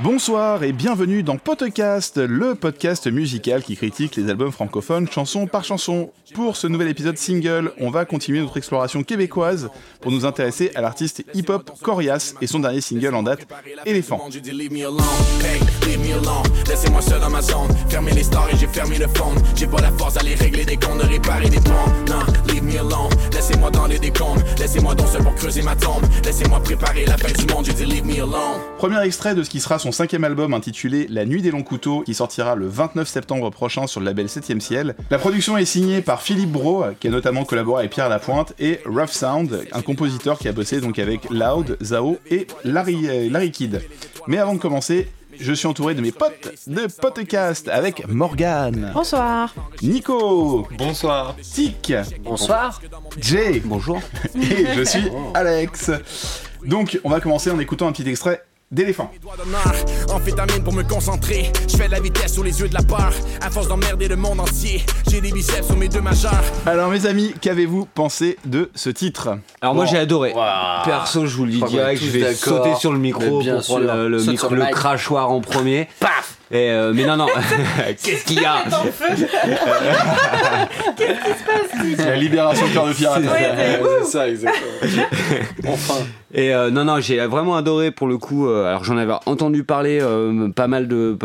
Bonsoir 0.00 0.64
et 0.64 0.72
bienvenue 0.72 1.22
dans 1.22 1.36
Podcast, 1.36 2.16
le 2.16 2.54
podcast 2.54 3.06
musical 3.08 3.62
qui 3.62 3.76
critique 3.76 4.16
les 4.16 4.30
albums 4.30 4.50
francophones 4.50 5.06
chanson 5.06 5.46
par 5.46 5.64
chanson. 5.64 6.10
Pour 6.34 6.56
ce 6.56 6.66
nouvel 6.66 6.88
épisode 6.88 7.18
single, 7.18 7.72
on 7.78 7.90
va 7.90 8.06
continuer 8.06 8.40
notre 8.40 8.56
exploration 8.56 9.02
québécoise 9.02 9.68
pour 10.00 10.10
nous 10.10 10.24
intéresser 10.24 10.70
à 10.74 10.80
l'artiste 10.80 11.22
hip-hop 11.34 11.70
Corias 11.82 12.32
et 12.40 12.46
son 12.46 12.60
dernier 12.60 12.80
single 12.80 13.14
en 13.14 13.22
date, 13.22 13.46
Éléphant. 13.84 14.18
Premier 28.78 29.02
extrait 29.02 29.34
de 29.34 29.42
ce 29.42 29.50
qui 29.50 29.60
sera 29.60 29.78
son 29.78 29.91
cinquième 29.92 30.24
album 30.24 30.54
intitulé 30.54 31.06
La 31.08 31.24
Nuit 31.24 31.42
des 31.42 31.50
Longs 31.50 31.62
Couteaux, 31.62 32.02
qui 32.02 32.14
sortira 32.14 32.54
le 32.54 32.66
29 32.66 33.06
septembre 33.06 33.50
prochain 33.50 33.86
sur 33.86 34.00
le 34.00 34.06
label 34.06 34.26
7ème 34.26 34.60
Ciel. 34.60 34.96
La 35.10 35.18
production 35.18 35.56
est 35.56 35.64
signée 35.64 36.02
par 36.02 36.22
Philippe 36.22 36.50
Bro, 36.50 36.84
qui 36.98 37.08
a 37.08 37.10
notamment 37.10 37.44
collaboré 37.44 37.80
avec 37.80 37.92
Pierre 37.92 38.08
Lapointe, 38.08 38.54
et 38.58 38.80
Rough 38.86 39.10
Sound, 39.10 39.66
un 39.72 39.82
compositeur 39.82 40.38
qui 40.38 40.48
a 40.48 40.52
bossé 40.52 40.80
donc 40.80 40.98
avec 40.98 41.28
Loud, 41.30 41.76
Zao 41.82 42.18
et 42.30 42.46
Larry, 42.64 43.08
euh, 43.08 43.30
Larry 43.30 43.50
Kidd. 43.50 43.80
Mais 44.26 44.38
avant 44.38 44.54
de 44.54 44.58
commencer, 44.58 45.08
je 45.38 45.52
suis 45.52 45.66
entouré 45.66 45.94
de 45.94 46.00
mes 46.00 46.12
potes 46.12 46.52
de 46.66 46.86
podcast 47.00 47.68
avec 47.68 48.06
Morgane. 48.08 48.92
Bonsoir. 48.94 49.54
Nico. 49.82 50.68
Bonsoir. 50.76 51.36
Tic. 51.42 51.92
Bonsoir. 52.22 52.80
Jay. 53.18 53.62
Bonjour. 53.64 54.00
Et 54.34 54.66
je 54.76 54.82
suis 54.82 55.08
Alex. 55.34 55.90
Donc, 56.64 57.00
on 57.04 57.10
va 57.10 57.20
commencer 57.20 57.50
en 57.50 57.58
écoutant 57.58 57.88
un 57.88 57.92
petit 57.92 58.08
extrait 58.08 58.42
d'éléphant. 58.72 59.10
Amphétamine 60.10 60.64
pour 60.64 60.72
me 60.72 60.82
concentrer. 60.82 61.52
Je 61.68 61.76
fais 61.76 61.86
de 61.86 61.92
la 61.92 62.00
vitesse 62.00 62.34
sous 62.34 62.42
les 62.42 62.60
yeux 62.60 62.68
de 62.68 62.74
la 62.74 62.82
peur. 62.82 63.12
À 63.40 63.50
force 63.50 63.68
d'emmerder 63.68 64.08
le 64.08 64.16
monde 64.16 64.40
entier, 64.40 64.82
j'ai 65.08 65.20
des 65.20 65.30
biceps 65.30 65.66
sur 65.66 65.76
mes 65.76 65.88
deux 65.88 66.00
majeurs. 66.00 66.42
Alors, 66.66 66.90
mes 66.90 67.06
amis, 67.06 67.34
qu'avez-vous 67.40 67.86
pensé 67.94 68.38
de 68.46 68.70
ce 68.74 68.90
titre 68.90 69.38
Alors, 69.60 69.74
moi, 69.74 69.84
j'ai 69.84 69.98
adoré. 69.98 70.34
Perso, 70.84 71.26
je 71.26 71.36
vous 71.36 71.44
le 71.44 71.52
dis 71.52 71.62
direct, 71.62 72.02
je 72.02 72.10
vais 72.10 72.34
sauter 72.34 72.74
sur 72.74 72.92
le 72.92 72.98
micro 72.98 73.20
pour 73.40 73.60
prendre 73.60 73.84
le, 73.84 74.08
le, 74.08 74.22
micro, 74.24 74.54
le 74.54 74.64
crachoir 74.66 75.30
en 75.30 75.40
premier. 75.40 75.88
Paf 76.00 76.38
et 76.52 76.70
euh, 76.70 76.92
mais 76.94 77.06
non, 77.06 77.16
non. 77.16 77.26
Qu'est-ce 78.02 78.24
qu'il 78.26 78.42
y 78.42 78.44
a 78.44 78.62
Qu'est-ce 80.96 81.24
qui 81.24 81.92
se 81.92 81.96
passe 81.96 82.06
La 82.06 82.16
libération 82.16 82.66
de 82.68 82.72
cœur 82.72 82.88
de 82.88 82.92
pirate. 82.92 83.22
C'est 84.04 84.10
ça, 84.10 84.28
exactement. 84.28 84.68
enfin. 85.66 86.04
Et 86.34 86.54
euh, 86.54 86.70
non, 86.70 86.84
non, 86.84 86.98
j'ai 87.00 87.24
vraiment 87.26 87.56
adoré 87.56 87.90
pour 87.90 88.06
le 88.06 88.16
coup. 88.16 88.48
Euh, 88.48 88.66
alors 88.66 88.84
j'en 88.84 88.96
avais 88.96 89.12
entendu 89.26 89.64
parler 89.64 89.98
euh, 90.00 90.48
pas 90.48 90.66
mal 90.66 90.88
de, 90.88 91.16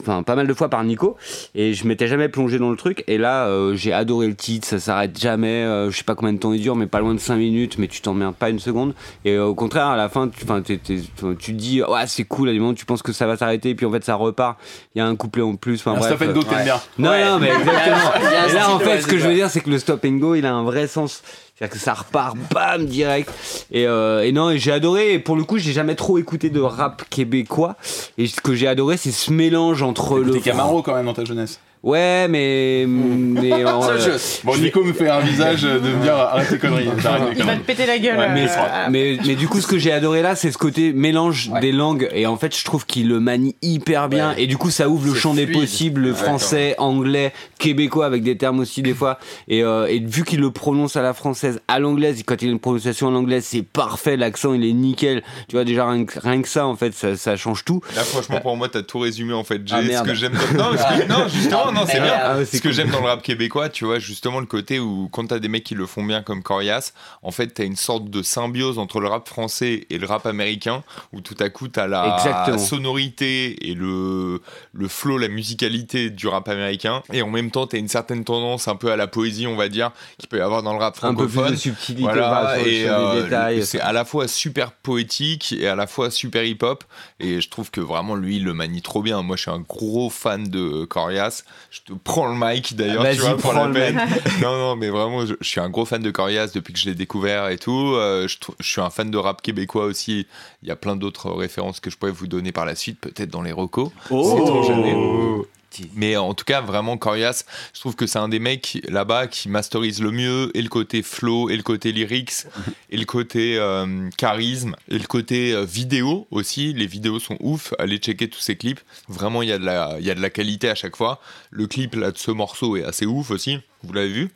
enfin 0.00 0.22
pas 0.22 0.34
mal 0.34 0.46
de 0.46 0.54
fois 0.54 0.70
par 0.70 0.82
Nico, 0.84 1.16
et 1.54 1.74
je 1.74 1.86
m'étais 1.86 2.08
jamais 2.08 2.28
plongé 2.28 2.58
dans 2.58 2.70
le 2.70 2.76
truc. 2.76 3.04
Et 3.06 3.18
là, 3.18 3.48
j'ai 3.74 3.92
adoré 3.92 4.26
le 4.26 4.34
titre. 4.34 4.66
Ça 4.66 4.78
s'arrête 4.78 5.18
jamais. 5.18 5.64
je 5.90 5.96
sais 5.96 6.04
pas 6.04 6.14
combien 6.14 6.32
de 6.32 6.38
temps 6.38 6.52
il 6.52 6.60
dure, 6.60 6.76
mais 6.76 6.86
pas 6.86 7.00
loin 7.00 7.14
de 7.14 7.20
5 7.20 7.36
minutes. 7.36 7.78
Mais 7.78 7.88
tu 7.88 8.00
t'emmerdes 8.00 8.34
pas 8.34 8.50
une 8.50 8.58
seconde. 8.58 8.94
Et 9.24 9.38
au 9.38 9.54
contraire, 9.54 9.86
à 9.86 9.96
la 9.96 10.08
fin, 10.08 10.28
tu, 10.28 10.46
tu 10.78 10.78
te 10.78 11.50
dis, 11.52 11.82
ouais, 11.82 12.06
c'est 12.06 12.24
cool. 12.24 12.48
À 12.48 12.52
du 12.52 12.60
moment, 12.60 12.74
tu 12.74 12.86
penses 12.86 13.02
que 13.02 13.12
ça 13.12 13.26
va 13.26 13.36
s'arrêter, 13.36 13.74
puis 13.74 13.86
en 13.86 13.92
fait, 13.92 14.04
ça 14.04 14.14
repart. 14.14 14.58
Il 14.94 14.98
y 14.98 15.00
a 15.00 15.06
un 15.06 15.16
couplet 15.16 15.42
en 15.42 15.56
plus. 15.56 15.80
Enfin 15.80 15.94
bref. 15.94 16.14
Stop 16.14 16.28
and 16.28 16.32
go, 16.32 16.40
ouais. 16.40 16.64
bien. 16.64 16.80
Non, 16.98 17.10
non, 17.10 17.38
mais 17.38 17.48
exactement. 17.48 18.46
et 18.48 18.52
là, 18.52 18.70
en 18.70 18.78
fait, 18.78 19.02
ce 19.02 19.06
que 19.06 19.18
je 19.18 19.26
veux 19.26 19.34
dire, 19.34 19.50
c'est 19.50 19.60
que 19.60 19.70
le 19.70 19.78
stop 19.78 20.04
and 20.04 20.12
go, 20.12 20.34
il 20.34 20.46
a 20.46 20.54
un 20.54 20.62
vrai 20.62 20.86
sens. 20.86 21.22
C'est-à-dire 21.56 21.74
que 21.78 21.82
ça 21.82 21.94
repart, 21.94 22.36
bam, 22.52 22.84
direct. 22.84 23.32
Et, 23.70 23.86
euh, 23.86 24.22
et 24.22 24.32
non, 24.32 24.54
j'ai 24.56 24.72
adoré. 24.72 25.14
Et 25.14 25.18
pour 25.18 25.36
le 25.36 25.44
coup, 25.44 25.56
j'ai 25.56 25.72
jamais 25.72 25.94
trop 25.94 26.18
écouté 26.18 26.50
de 26.50 26.60
rap 26.60 27.08
québécois. 27.08 27.76
Et 28.18 28.26
ce 28.26 28.42
que 28.42 28.54
j'ai 28.54 28.68
adoré, 28.68 28.98
c'est 28.98 29.10
ce 29.10 29.32
mélange 29.32 29.82
entre 29.82 30.18
le. 30.18 30.38
Camaro 30.38 30.82
quand 30.82 30.94
même 30.94 31.06
dans 31.06 31.14
ta 31.14 31.24
jeunesse. 31.24 31.58
Ouais, 31.86 32.26
mais. 32.28 32.84
mais 32.88 33.64
euh, 33.64 34.18
bon, 34.42 34.56
Nico 34.56 34.82
me 34.82 34.92
fait 34.92 35.08
un 35.08 35.20
visage 35.20 35.62
de 35.62 35.78
me 35.78 36.02
dire 36.02 36.16
arrête 36.16 36.48
tes 36.48 36.58
conneries. 36.58 36.88
Il 37.36 37.44
va 37.44 37.54
te 37.54 37.60
péter 37.60 37.86
la 37.86 37.98
gueule. 38.00 38.18
Ouais, 38.18 38.28
mais, 38.34 38.48
euh, 38.50 38.86
mais, 38.90 39.18
mais, 39.24 39.36
du 39.36 39.46
coup, 39.46 39.60
ce 39.60 39.68
que 39.68 39.78
j'ai 39.78 39.92
adoré 39.92 40.20
là, 40.20 40.34
c'est 40.34 40.50
ce 40.50 40.58
côté 40.58 40.92
mélange 40.92 41.48
ouais. 41.48 41.60
des 41.60 41.70
langues. 41.70 42.08
Et 42.12 42.26
en 42.26 42.36
fait, 42.36 42.58
je 42.58 42.64
trouve 42.64 42.86
qu'il 42.86 43.06
le 43.06 43.20
manie 43.20 43.54
hyper 43.62 44.08
bien. 44.08 44.30
Ouais. 44.30 44.42
Et 44.42 44.46
du 44.48 44.56
coup, 44.56 44.70
ça 44.70 44.88
ouvre 44.88 45.06
le 45.06 45.14
champ 45.14 45.32
fluide. 45.32 45.46
des 45.46 45.52
possibles 45.52 46.00
le 46.00 46.12
français, 46.12 46.74
anglais, 46.78 47.32
québécois, 47.60 48.06
avec 48.06 48.24
des 48.24 48.36
termes 48.36 48.58
aussi 48.58 48.82
des 48.82 48.94
fois. 48.94 49.20
Et, 49.46 49.62
euh, 49.62 49.86
et 49.86 50.00
vu 50.00 50.24
qu'il 50.24 50.40
le 50.40 50.50
prononce 50.50 50.96
à 50.96 51.02
la 51.02 51.14
française, 51.14 51.60
à 51.68 51.78
l'anglaise, 51.78 52.20
quand 52.26 52.42
il 52.42 52.48
a 52.48 52.50
une 52.50 52.58
prononciation 52.58 53.06
en 53.06 53.14
anglais, 53.14 53.40
c'est 53.40 53.62
parfait. 53.62 54.16
L'accent, 54.16 54.54
il 54.54 54.64
est 54.64 54.72
nickel. 54.72 55.22
Tu 55.48 55.54
vois, 55.54 55.64
déjà, 55.64 55.88
rien 55.88 56.04
que, 56.04 56.18
rien 56.18 56.42
que 56.42 56.48
ça, 56.48 56.66
en 56.66 56.74
fait, 56.74 56.94
ça, 56.94 57.16
ça, 57.16 57.36
change 57.36 57.64
tout. 57.64 57.80
Là, 57.94 58.02
franchement, 58.02 58.40
pour 58.40 58.56
moi, 58.56 58.68
t'as 58.68 58.82
tout 58.82 58.98
résumé, 58.98 59.34
en 59.34 59.44
fait. 59.44 59.62
Jay, 59.64 59.94
ah, 59.94 60.00
ce 60.00 60.02
que 60.02 60.14
j'aime. 60.14 60.32
Non, 60.56 60.70
que, 60.72 61.08
non, 61.08 61.28
justement, 61.28 61.70
non, 61.75 61.75
c'est 61.86 62.00
bien. 62.00 62.14
Ah, 62.16 62.44
ce 62.44 62.60
que 62.60 62.70
j'aime 62.72 62.90
dans 62.90 63.00
le 63.00 63.06
rap 63.06 63.22
québécois, 63.22 63.68
tu 63.68 63.84
vois, 63.84 63.98
justement 63.98 64.40
le 64.40 64.46
côté 64.46 64.78
où 64.78 65.08
quand 65.10 65.26
t'as 65.26 65.38
des 65.38 65.48
mecs 65.48 65.64
qui 65.64 65.74
le 65.74 65.86
font 65.86 66.02
bien 66.04 66.22
comme 66.22 66.42
Corias, 66.42 66.92
en 67.22 67.30
fait 67.30 67.48
t'as 67.48 67.64
une 67.64 67.76
sorte 67.76 68.08
de 68.08 68.22
symbiose 68.22 68.78
entre 68.78 69.00
le 69.00 69.08
rap 69.08 69.28
français 69.28 69.86
et 69.90 69.98
le 69.98 70.06
rap 70.06 70.26
américain, 70.26 70.84
où 71.12 71.20
tout 71.20 71.34
à 71.40 71.48
coup 71.50 71.68
t'as 71.68 71.86
la 71.86 72.14
Exactement. 72.16 72.58
sonorité 72.58 73.68
et 73.68 73.74
le 73.74 74.40
le 74.72 74.88
flow, 74.88 75.18
la 75.18 75.28
musicalité 75.28 76.10
du 76.10 76.28
rap 76.28 76.48
américain, 76.48 77.02
et 77.12 77.22
en 77.22 77.30
même 77.30 77.50
temps 77.50 77.66
t'as 77.66 77.78
une 77.78 77.88
certaine 77.88 78.24
tendance 78.24 78.68
un 78.68 78.76
peu 78.76 78.92
à 78.92 78.96
la 78.96 79.06
poésie, 79.06 79.46
on 79.46 79.56
va 79.56 79.68
dire, 79.68 79.90
qu'il 80.18 80.28
peut 80.28 80.38
y 80.38 80.40
avoir 80.40 80.62
dans 80.62 80.72
le 80.72 80.78
rap 80.78 80.96
francophone. 80.96 81.44
Un 81.44 81.48
peu 81.48 81.48
plus 81.48 81.56
de 81.56 81.60
subtilité, 81.60 82.02
voilà, 82.02 82.56
sur, 82.58 82.66
et 82.66 82.84
sur 82.84 82.92
euh, 82.98 83.22
détails. 83.22 83.66
C'est 83.66 83.80
à 83.80 83.92
la 83.92 84.04
fois 84.04 84.28
super 84.28 84.72
poétique 84.72 85.52
et 85.58 85.66
à 85.68 85.74
la 85.74 85.86
fois 85.86 86.10
super 86.10 86.44
hip-hop, 86.44 86.84
et 87.20 87.40
je 87.40 87.48
trouve 87.50 87.70
que 87.70 87.80
vraiment 87.80 88.14
lui 88.14 88.36
il 88.36 88.44
le 88.44 88.54
manie 88.54 88.82
trop 88.82 89.02
bien. 89.02 89.22
Moi 89.22 89.36
je 89.36 89.42
suis 89.42 89.50
un 89.50 89.60
gros 89.60 90.10
fan 90.10 90.44
de 90.44 90.84
Corias. 90.84 91.42
Je 91.70 91.80
te 91.80 91.92
prends 91.92 92.26
le 92.26 92.36
mic 92.38 92.76
d'ailleurs, 92.76 93.04
tu 93.10 93.20
vois, 93.20 93.36
pour 93.36 93.52
la 93.52 93.68
peine. 93.68 93.96
non, 94.42 94.56
non, 94.56 94.76
mais 94.76 94.88
vraiment, 94.88 95.26
je, 95.26 95.34
je, 95.40 95.48
suis 95.48 95.60
un 95.60 95.68
gros 95.68 95.84
fan 95.84 96.02
de 96.02 96.10
Corias 96.10 96.50
depuis 96.54 96.72
que 96.72 96.78
je 96.78 96.86
l'ai 96.86 96.94
découvert 96.94 97.48
et 97.48 97.58
tout. 97.58 97.94
Euh, 97.94 98.28
je, 98.28 98.36
je, 98.60 98.68
suis 98.68 98.80
un 98.80 98.90
fan 98.90 99.10
de 99.10 99.18
rap 99.18 99.42
québécois 99.42 99.84
aussi. 99.84 100.26
Il 100.62 100.68
y 100.68 100.70
a 100.70 100.76
plein 100.76 100.96
d'autres 100.96 101.30
références 101.30 101.80
que 101.80 101.90
je 101.90 101.96
pourrais 101.96 102.12
vous 102.12 102.26
donner 102.26 102.52
par 102.52 102.64
la 102.64 102.74
suite, 102.74 103.00
peut-être 103.00 103.30
dans 103.30 103.42
les 103.42 103.52
recos. 103.52 103.90
Oh. 104.10 105.46
Mais 105.94 106.16
en 106.16 106.34
tout 106.34 106.44
cas, 106.44 106.60
vraiment, 106.60 106.96
Corias, 106.96 107.44
je 107.74 107.80
trouve 107.80 107.96
que 107.96 108.06
c'est 108.06 108.18
un 108.18 108.28
des 108.28 108.38
mecs 108.38 108.78
là-bas 108.88 109.26
qui 109.26 109.48
masterise 109.48 110.00
le 110.00 110.10
mieux 110.10 110.50
et 110.54 110.62
le 110.62 110.68
côté 110.68 111.02
flow, 111.02 111.50
et 111.50 111.56
le 111.56 111.62
côté 111.62 111.92
lyrics, 111.92 112.46
et 112.90 112.96
le 112.96 113.04
côté 113.04 113.58
euh, 113.58 114.08
charisme, 114.16 114.76
et 114.88 114.98
le 114.98 115.06
côté 115.06 115.52
euh, 115.52 115.64
vidéo 115.64 116.26
aussi. 116.30 116.72
Les 116.72 116.86
vidéos 116.86 117.18
sont 117.18 117.36
ouf. 117.40 117.74
Allez 117.78 117.98
checker 117.98 118.28
tous 118.28 118.40
ces 118.40 118.56
clips. 118.56 118.80
Vraiment, 119.08 119.42
il 119.42 119.48
y, 119.48 119.52
a 119.52 119.58
de 119.58 119.64
la, 119.64 119.98
y 120.00 120.10
a 120.10 120.14
de 120.14 120.22
la 120.22 120.30
qualité 120.30 120.68
à 120.68 120.74
chaque 120.74 120.96
fois. 120.96 121.20
Le 121.50 121.66
clip 121.66 121.94
là, 121.94 122.10
de 122.10 122.18
ce 122.18 122.30
morceau 122.30 122.76
est 122.76 122.84
assez 122.84 123.06
ouf 123.06 123.30
aussi. 123.30 123.58
Vous 123.82 123.92
l'avez 123.92 124.12
vu? 124.12 124.30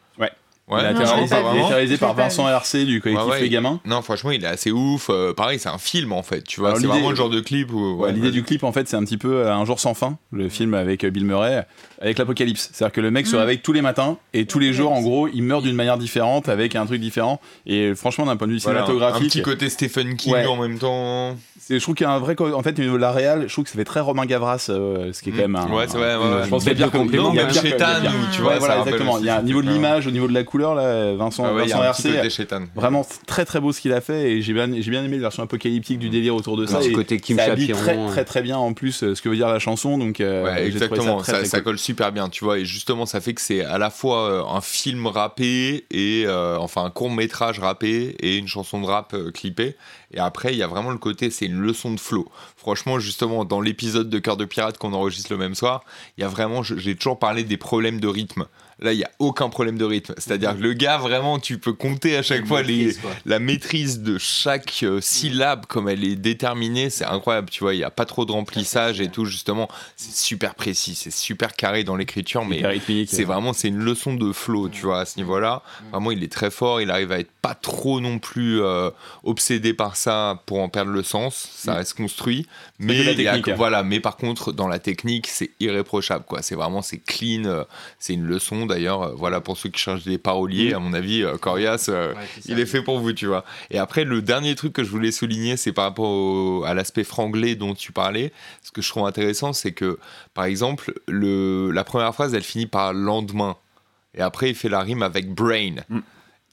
Ouais. 0.70 0.76
Ouais, 0.76 0.82
il 0.82 0.86
a 0.86 0.90
été 0.92 1.04
réalisé, 1.04 1.36
réalisé 1.68 1.96
par 1.98 2.14
Vincent 2.14 2.48
RC 2.48 2.84
du 2.84 3.00
collectif 3.00 3.26
ouais, 3.26 3.32
ouais. 3.32 3.40
Les 3.40 3.48
Gamins. 3.48 3.80
Non, 3.84 4.02
franchement, 4.02 4.30
il 4.30 4.44
est 4.44 4.48
assez 4.48 4.70
ouf. 4.70 5.08
Euh, 5.10 5.32
pareil, 5.34 5.58
c'est 5.58 5.68
un 5.68 5.78
film 5.78 6.12
en 6.12 6.22
fait. 6.22 6.42
Tu 6.42 6.60
vois, 6.60 6.78
c'est 6.78 6.86
vraiment 6.86 7.10
le 7.10 7.16
genre 7.16 7.30
de 7.30 7.40
clip 7.40 7.72
où. 7.72 7.96
Ouais, 7.96 8.12
L'idée 8.12 8.30
du 8.30 8.42
clip, 8.42 8.64
en 8.64 8.72
fait, 8.72 8.88
c'est 8.88 8.96
un 8.96 9.04
petit 9.04 9.18
peu 9.18 9.48
Un 9.50 9.64
jour 9.64 9.80
sans 9.80 9.94
fin, 9.94 10.16
le 10.32 10.48
film 10.48 10.74
avec 10.74 11.04
Bill 11.04 11.24
Murray, 11.24 11.66
avec 12.00 12.18
l'apocalypse. 12.18 12.70
C'est-à-dire 12.72 12.92
que 12.92 13.00
le 13.00 13.10
mec 13.10 13.26
mmh. 13.26 13.30
se 13.30 13.36
réveille 13.36 13.60
tous 13.60 13.72
les 13.72 13.82
matins 13.82 14.16
et 14.32 14.46
tous 14.46 14.58
les 14.58 14.72
jours, 14.72 14.92
en 14.92 15.00
gros, 15.00 15.28
il 15.28 15.42
meurt 15.42 15.62
d'une 15.62 15.76
manière 15.76 15.98
différente 15.98 16.48
avec 16.48 16.76
un 16.76 16.86
truc 16.86 17.00
différent. 17.00 17.40
Et 17.66 17.94
franchement, 17.94 18.26
d'un 18.26 18.36
point 18.36 18.46
de 18.46 18.52
vue 18.52 18.58
voilà, 18.58 18.84
cinématographique. 18.84 19.24
Un 19.24 19.28
petit 19.28 19.42
côté 19.42 19.68
Stephen 19.68 20.16
King 20.16 20.46
en 20.46 20.56
même 20.56 20.78
temps. 20.78 21.36
Je 21.68 21.78
trouve 21.78 21.94
qu'il 21.94 22.04
y 22.04 22.10
a 22.10 22.12
un 22.12 22.18
vrai. 22.18 22.34
En 22.40 22.62
fait, 22.62 22.78
au 22.78 22.82
niveau 22.82 22.96
de 22.96 23.00
la 23.00 23.12
réal, 23.12 23.44
je 23.46 23.52
trouve 23.52 23.64
que 23.64 23.70
ça 23.70 23.76
fait 23.76 23.84
très 23.84 24.00
Romain 24.00 24.26
Gavras, 24.26 24.66
euh, 24.70 25.12
ce 25.12 25.22
qui 25.22 25.30
est 25.30 25.32
quand 25.32 25.42
même 25.42 25.56
un. 25.56 25.68
Ouais, 25.68 25.86
c'est 25.86 25.98
vrai. 25.98 26.16
Ouais, 26.16 26.22
ouais. 26.22 26.44
Je 26.44 26.48
pense 26.48 26.64
y 26.64 26.70
a 26.70 26.74
bien 26.74 26.88
compliment. 26.88 27.30
Il 27.32 27.36
y 27.36 27.40
a 27.40 27.52
Chétan, 27.52 27.86
tu 28.32 28.42
vois. 28.42 28.58
Voilà, 28.58 28.80
exactement. 28.80 29.18
Il 29.18 29.26
y 29.26 29.28
a 29.28 29.38
un 29.38 29.42
niveau 29.42 29.62
de 29.62 29.68
l'image, 29.68 30.06
au 30.06 30.10
niveau 30.10 30.26
de 30.26 30.34
la 30.34 30.42
couleur, 30.42 30.59
là, 30.60 31.14
Vincent, 31.14 31.44
ah 31.44 31.54
ouais, 31.54 31.66
Vincent 31.66 31.82
RC. 31.82 32.46
Vraiment 32.74 33.06
très 33.26 33.44
très 33.44 33.60
beau 33.60 33.72
ce 33.72 33.80
qu'il 33.80 33.92
a 33.92 34.00
fait 34.00 34.30
et 34.30 34.42
j'ai 34.42 34.52
bien, 34.52 34.68
j'ai 34.80 34.90
bien 34.90 35.04
aimé 35.04 35.16
la 35.16 35.22
version 35.22 35.42
apocalyptique 35.42 35.98
du 35.98 36.08
délire 36.08 36.34
autour 36.34 36.56
de 36.56 36.66
ça. 36.66 36.82
Ce 36.82 36.90
côté 36.90 37.18
Kim 37.18 37.36
ça 37.38 37.46
Chapiron. 37.46 37.78
très 37.78 38.06
très 38.06 38.24
très 38.24 38.42
bien 38.42 38.58
en 38.58 38.72
plus 38.72 39.14
ce 39.14 39.20
que 39.20 39.28
veut 39.28 39.36
dire 39.36 39.48
la 39.48 39.58
chanson. 39.58 39.98
Donc, 39.98 40.16
ouais, 40.20 40.66
exactement. 40.66 41.22
Ça, 41.24 41.44
ça 41.44 41.60
colle 41.60 41.78
super 41.78 42.12
bien, 42.12 42.28
tu 42.28 42.44
vois. 42.44 42.58
Et 42.58 42.64
justement, 42.64 43.06
ça 43.06 43.20
fait 43.20 43.34
que 43.34 43.40
c'est 43.40 43.64
à 43.64 43.78
la 43.78 43.90
fois 43.90 44.46
un 44.54 44.60
film 44.60 45.06
rappé 45.06 45.86
et 45.90 46.26
enfin 46.28 46.84
un 46.84 46.90
court 46.90 47.10
métrage 47.10 47.58
rappé 47.58 48.16
et 48.20 48.36
une 48.36 48.48
chanson 48.48 48.80
de 48.80 48.86
rap 48.86 49.14
clippée. 49.32 49.76
Et 50.12 50.18
après, 50.18 50.52
il 50.52 50.58
y 50.58 50.62
a 50.62 50.66
vraiment 50.66 50.90
le 50.90 50.98
côté, 50.98 51.30
c'est 51.30 51.46
une 51.46 51.60
leçon 51.60 51.92
de 51.92 52.00
flow. 52.00 52.28
Franchement, 52.56 52.98
justement, 52.98 53.44
dans 53.44 53.60
l'épisode 53.60 54.10
de 54.10 54.18
Cœur 54.18 54.36
de 54.36 54.44
Pirate 54.44 54.76
qu'on 54.76 54.92
enregistre 54.92 55.30
le 55.32 55.38
même 55.38 55.54
soir, 55.54 55.84
il 56.18 56.22
y 56.22 56.24
a 56.24 56.28
vraiment, 56.28 56.64
j'ai 56.64 56.96
toujours 56.96 57.18
parlé 57.18 57.44
des 57.44 57.56
problèmes 57.56 58.00
de 58.00 58.08
rythme. 58.08 58.46
Là, 58.80 58.92
il 58.94 58.98
y 58.98 59.04
a 59.04 59.10
aucun 59.18 59.48
problème 59.50 59.76
de 59.76 59.84
rythme. 59.84 60.14
C'est-à-dire 60.16 60.56
que 60.56 60.62
le 60.62 60.72
gars, 60.72 60.98
vraiment, 60.98 61.38
tu 61.38 61.58
peux 61.58 61.74
compter 61.74 62.16
à 62.16 62.22
chaque 62.22 62.46
fois 62.46 62.62
les, 62.62 62.96
la 63.26 63.38
maîtrise 63.38 64.00
de 64.00 64.16
chaque 64.16 64.82
euh, 64.82 65.00
syllabe 65.00 65.66
comme 65.66 65.88
elle 65.88 66.02
est 66.02 66.16
déterminée. 66.16 66.88
C'est 66.88 67.04
incroyable, 67.04 67.50
tu 67.50 67.62
vois. 67.62 67.74
Il 67.74 67.78
n'y 67.78 67.84
a 67.84 67.90
pas 67.90 68.06
trop 68.06 68.24
de 68.24 68.32
remplissage 68.32 69.00
et 69.00 69.08
tout, 69.08 69.26
justement. 69.26 69.68
C'est 69.96 70.14
super 70.14 70.54
précis, 70.54 70.94
c'est 70.94 71.12
super 71.12 71.54
carré 71.54 71.84
dans 71.84 71.96
l'écriture, 71.96 72.44
mais 72.44 72.62
c'est 73.06 73.24
vraiment 73.24 73.52
c'est 73.52 73.68
une 73.68 73.80
leçon 73.80 74.14
de 74.14 74.32
flow, 74.32 74.68
tu 74.68 74.82
vois, 74.82 75.00
à 75.00 75.04
ce 75.04 75.18
niveau-là. 75.18 75.62
Vraiment, 75.90 76.10
il 76.10 76.24
est 76.24 76.32
très 76.32 76.50
fort. 76.50 76.80
Il 76.80 76.90
arrive 76.90 77.12
à 77.12 77.18
être 77.18 77.30
pas 77.42 77.54
trop 77.54 78.00
non 78.00 78.18
plus 78.18 78.62
euh, 78.62 78.90
obsédé 79.24 79.74
par 79.74 79.96
ça 79.96 80.42
pour 80.46 80.60
en 80.60 80.68
perdre 80.68 80.90
le 80.90 81.02
sens. 81.02 81.50
Ça 81.54 81.74
reste 81.74 81.94
construit, 81.94 82.46
mais 82.78 83.14
voilà. 83.56 83.82
Mais 83.82 84.00
par 84.00 84.16
contre, 84.16 84.52
dans 84.52 84.68
la 84.68 84.78
technique, 84.78 85.26
c'est 85.26 85.50
irréprochable, 85.60 86.24
quoi. 86.24 86.40
C'est 86.42 86.54
vraiment 86.54 86.80
c'est 86.82 86.98
clean. 86.98 87.44
Euh, 87.44 87.64
c'est 87.98 88.14
une 88.14 88.24
leçon 88.24 88.66
d'ailleurs. 88.70 89.02
Euh, 89.02 89.14
voilà 89.14 89.40
pour 89.40 89.58
ceux 89.58 89.68
qui 89.68 89.78
cherchent 89.78 90.04
des 90.04 90.16
paroliers, 90.16 90.72
à 90.72 90.78
mon 90.78 90.94
avis, 90.94 91.24
Corias, 91.40 91.90
il 92.46 92.58
est 92.58 92.66
fait 92.66 92.82
pour 92.82 92.98
vous, 92.98 93.12
tu 93.12 93.26
vois. 93.26 93.44
Et 93.70 93.78
après, 93.78 94.04
le 94.04 94.22
dernier 94.22 94.54
truc 94.54 94.72
que 94.72 94.84
je 94.84 94.90
voulais 94.90 95.12
souligner, 95.12 95.56
c'est 95.56 95.72
par 95.72 95.84
rapport 95.84 96.66
à 96.66 96.74
l'aspect 96.74 97.04
franglais 97.04 97.54
dont 97.54 97.74
tu 97.74 97.92
parlais. 97.92 98.32
Ce 98.62 98.70
que 98.70 98.80
je 98.80 98.88
trouve 98.88 99.06
intéressant, 99.06 99.52
c'est 99.52 99.72
que 99.72 99.98
par 100.32 100.44
exemple, 100.44 100.94
le, 101.06 101.70
la 101.70 101.84
première 101.84 102.14
phrase, 102.14 102.34
elle 102.34 102.42
finit 102.42 102.66
par 102.66 102.92
lendemain. 102.92 103.56
Et 104.14 104.20
après, 104.20 104.50
il 104.50 104.54
fait 104.54 104.68
la 104.68 104.80
rime 104.80 105.02
avec 105.02 105.32
brain. 105.32 105.76
Mm. 105.88 105.98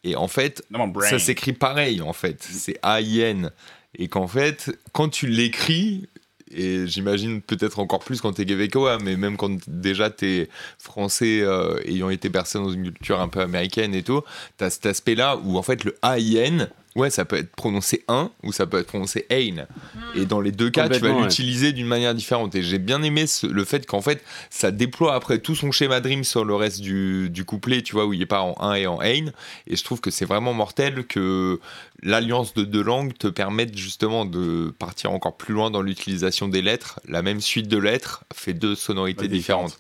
Et 0.03 0.15
en 0.15 0.27
fait, 0.27 0.63
ça 1.09 1.19
s'écrit 1.19 1.53
pareil, 1.53 2.01
en 2.01 2.13
fait. 2.13 2.41
C'est 2.43 2.77
A-I-N. 2.81 3.51
Et 3.97 4.07
qu'en 4.07 4.27
fait, 4.27 4.71
quand 4.91 5.09
tu 5.09 5.27
l'écris, 5.27 6.07
et 6.51 6.87
j'imagine 6.87 7.41
peut-être 7.41 7.79
encore 7.79 7.99
plus 7.99 8.21
quand 8.21 8.33
t'es 8.33 8.45
québécois, 8.45 8.97
mais 9.03 9.15
même 9.15 9.37
quand 9.37 9.57
déjà 9.67 10.09
t'es 10.09 10.49
français 10.77 11.41
euh, 11.41 11.79
ayant 11.85 12.09
été 12.09 12.29
bercé 12.29 12.57
dans 12.57 12.69
une 12.69 12.91
culture 12.91 13.19
un 13.19 13.27
peu 13.27 13.41
américaine 13.41 13.93
et 13.93 14.03
tout, 14.03 14.21
t'as 14.57 14.69
cet 14.69 14.85
aspect-là 14.85 15.37
où 15.43 15.57
en 15.57 15.63
fait 15.63 15.83
le 15.83 15.95
A-I-N, 16.01 16.69
ouais, 16.97 17.09
ça 17.09 17.25
peut 17.25 17.37
être 17.37 17.55
prononcé 17.55 18.03
un 18.07 18.31
ou 18.43 18.51
ça 18.51 18.65
peut 18.65 18.79
être 18.79 18.87
prononcé 18.87 19.25
ein. 19.31 19.67
Et 20.15 20.25
dans 20.25 20.41
les 20.41 20.51
deux 20.51 20.69
cas, 20.69 20.89
tu 20.89 20.99
vas 20.99 21.21
l'utiliser 21.21 21.71
d'une 21.71 21.87
manière 21.87 22.15
différente. 22.15 22.55
Et 22.55 22.63
j'ai 22.63 22.79
bien 22.79 23.03
aimé 23.03 23.25
le 23.43 23.65
fait 23.65 23.85
qu'en 23.85 24.01
fait, 24.01 24.23
ça 24.49 24.71
déploie 24.71 25.13
après 25.13 25.39
tout 25.39 25.55
son 25.55 25.71
schéma 25.71 26.01
Dream 26.01 26.23
sur 26.23 26.43
le 26.43 26.55
reste 26.55 26.81
du, 26.81 27.29
du 27.29 27.45
couplet, 27.45 27.83
tu 27.83 27.93
vois, 27.93 28.05
où 28.05 28.13
il 28.13 28.19
n'est 28.19 28.25
pas 28.25 28.41
en 28.41 28.55
un 28.59 28.73
et 28.73 28.87
en 28.87 28.99
ein. 29.01 29.31
Et 29.67 29.75
je 29.75 29.83
trouve 29.83 30.01
que 30.01 30.11
c'est 30.11 30.25
vraiment 30.25 30.53
mortel 30.53 31.05
que 31.05 31.59
l'alliance 32.01 32.53
de 32.55 32.63
deux 32.63 32.83
langues 32.83 33.13
te 33.17 33.27
permette 33.27 33.77
justement 33.77 34.25
de 34.25 34.73
partir 34.79 35.11
encore 35.11 35.37
plus 35.37 35.53
loin 35.53 35.69
dans 35.69 35.81
l'utilisation 35.81 36.47
des 36.47 36.63
lettres. 36.63 36.99
La 37.07 37.21
même 37.21 37.41
suite 37.41 37.67
de 37.67 37.77
lettres 37.77 38.23
fait 38.33 38.53
deux 38.53 38.75
sonorités 38.75 39.27
différentes. 39.27 39.79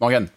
Morgane 0.00 0.28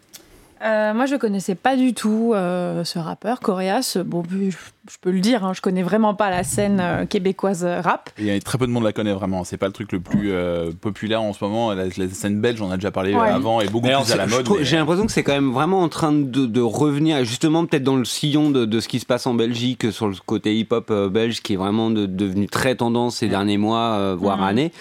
euh, 0.63 0.93
moi, 0.93 1.07
je 1.07 1.15
connaissais 1.15 1.55
pas 1.55 1.75
du 1.75 1.93
tout 1.93 2.33
euh, 2.35 2.83
ce 2.83 2.99
rappeur, 2.99 3.39
Coréas. 3.39 3.97
Bon, 4.05 4.23
je, 4.29 4.55
peux 5.01 5.11
le 5.11 5.19
dire, 5.19 5.45
hein, 5.45 5.53
je 5.53 5.61
connais 5.61 5.83
vraiment 5.83 6.13
pas 6.13 6.29
la 6.29 6.43
scène 6.43 6.79
euh, 6.81 7.05
québécoise 7.05 7.63
rap. 7.63 8.09
Il 8.17 8.25
y 8.25 8.31
a 8.31 8.39
très 8.39 8.57
peu 8.57 8.67
de 8.67 8.71
monde 8.71 8.83
la 8.83 8.93
connaît 8.93 9.13
vraiment. 9.13 9.43
C'est 9.43 9.57
pas 9.57 9.67
le 9.67 9.73
truc 9.73 9.91
le 9.91 9.99
plus 9.99 10.31
populaire 10.79 11.21
en 11.21 11.33
ce 11.33 11.43
moment. 11.43 11.73
La, 11.73 11.89
scène 11.89 12.39
belge, 12.41 12.61
on 12.61 12.71
a 12.71 12.75
déjà 12.75 12.91
parlé 12.91 13.13
avant, 13.13 13.61
et 13.61 13.67
beaucoup 13.67 13.87
plus 13.87 14.11
à 14.11 14.17
la 14.17 14.27
mode. 14.27 14.47
J'ai 14.61 14.77
l'impression 14.77 15.05
que 15.05 15.11
c'est 15.11 15.23
quand 15.23 15.33
même 15.33 15.51
vraiment 15.51 15.81
en 15.81 15.89
train 15.89 16.11
de, 16.11 16.61
revenir, 16.61 17.23
justement 17.25 17.65
peut-être 17.65 17.83
dans 17.83 17.95
le 17.95 18.05
sillon 18.05 18.49
de, 18.49 18.79
ce 18.79 18.87
qui 18.87 18.99
se 18.99 19.05
passe 19.05 19.27
en 19.27 19.33
Belgique, 19.33 19.91
sur 19.91 20.07
le 20.07 20.15
côté 20.25 20.57
hip-hop 20.57 20.91
belge, 21.11 21.41
qui 21.41 21.53
est 21.53 21.57
vraiment 21.57 21.89
devenu 21.89 22.47
très 22.47 22.75
tendance 22.75 23.17
ces 23.17 23.27
derniers 23.27 23.57
mois, 23.57 24.15
voire 24.15 24.39
mm. 24.39 24.43
années. 24.43 24.71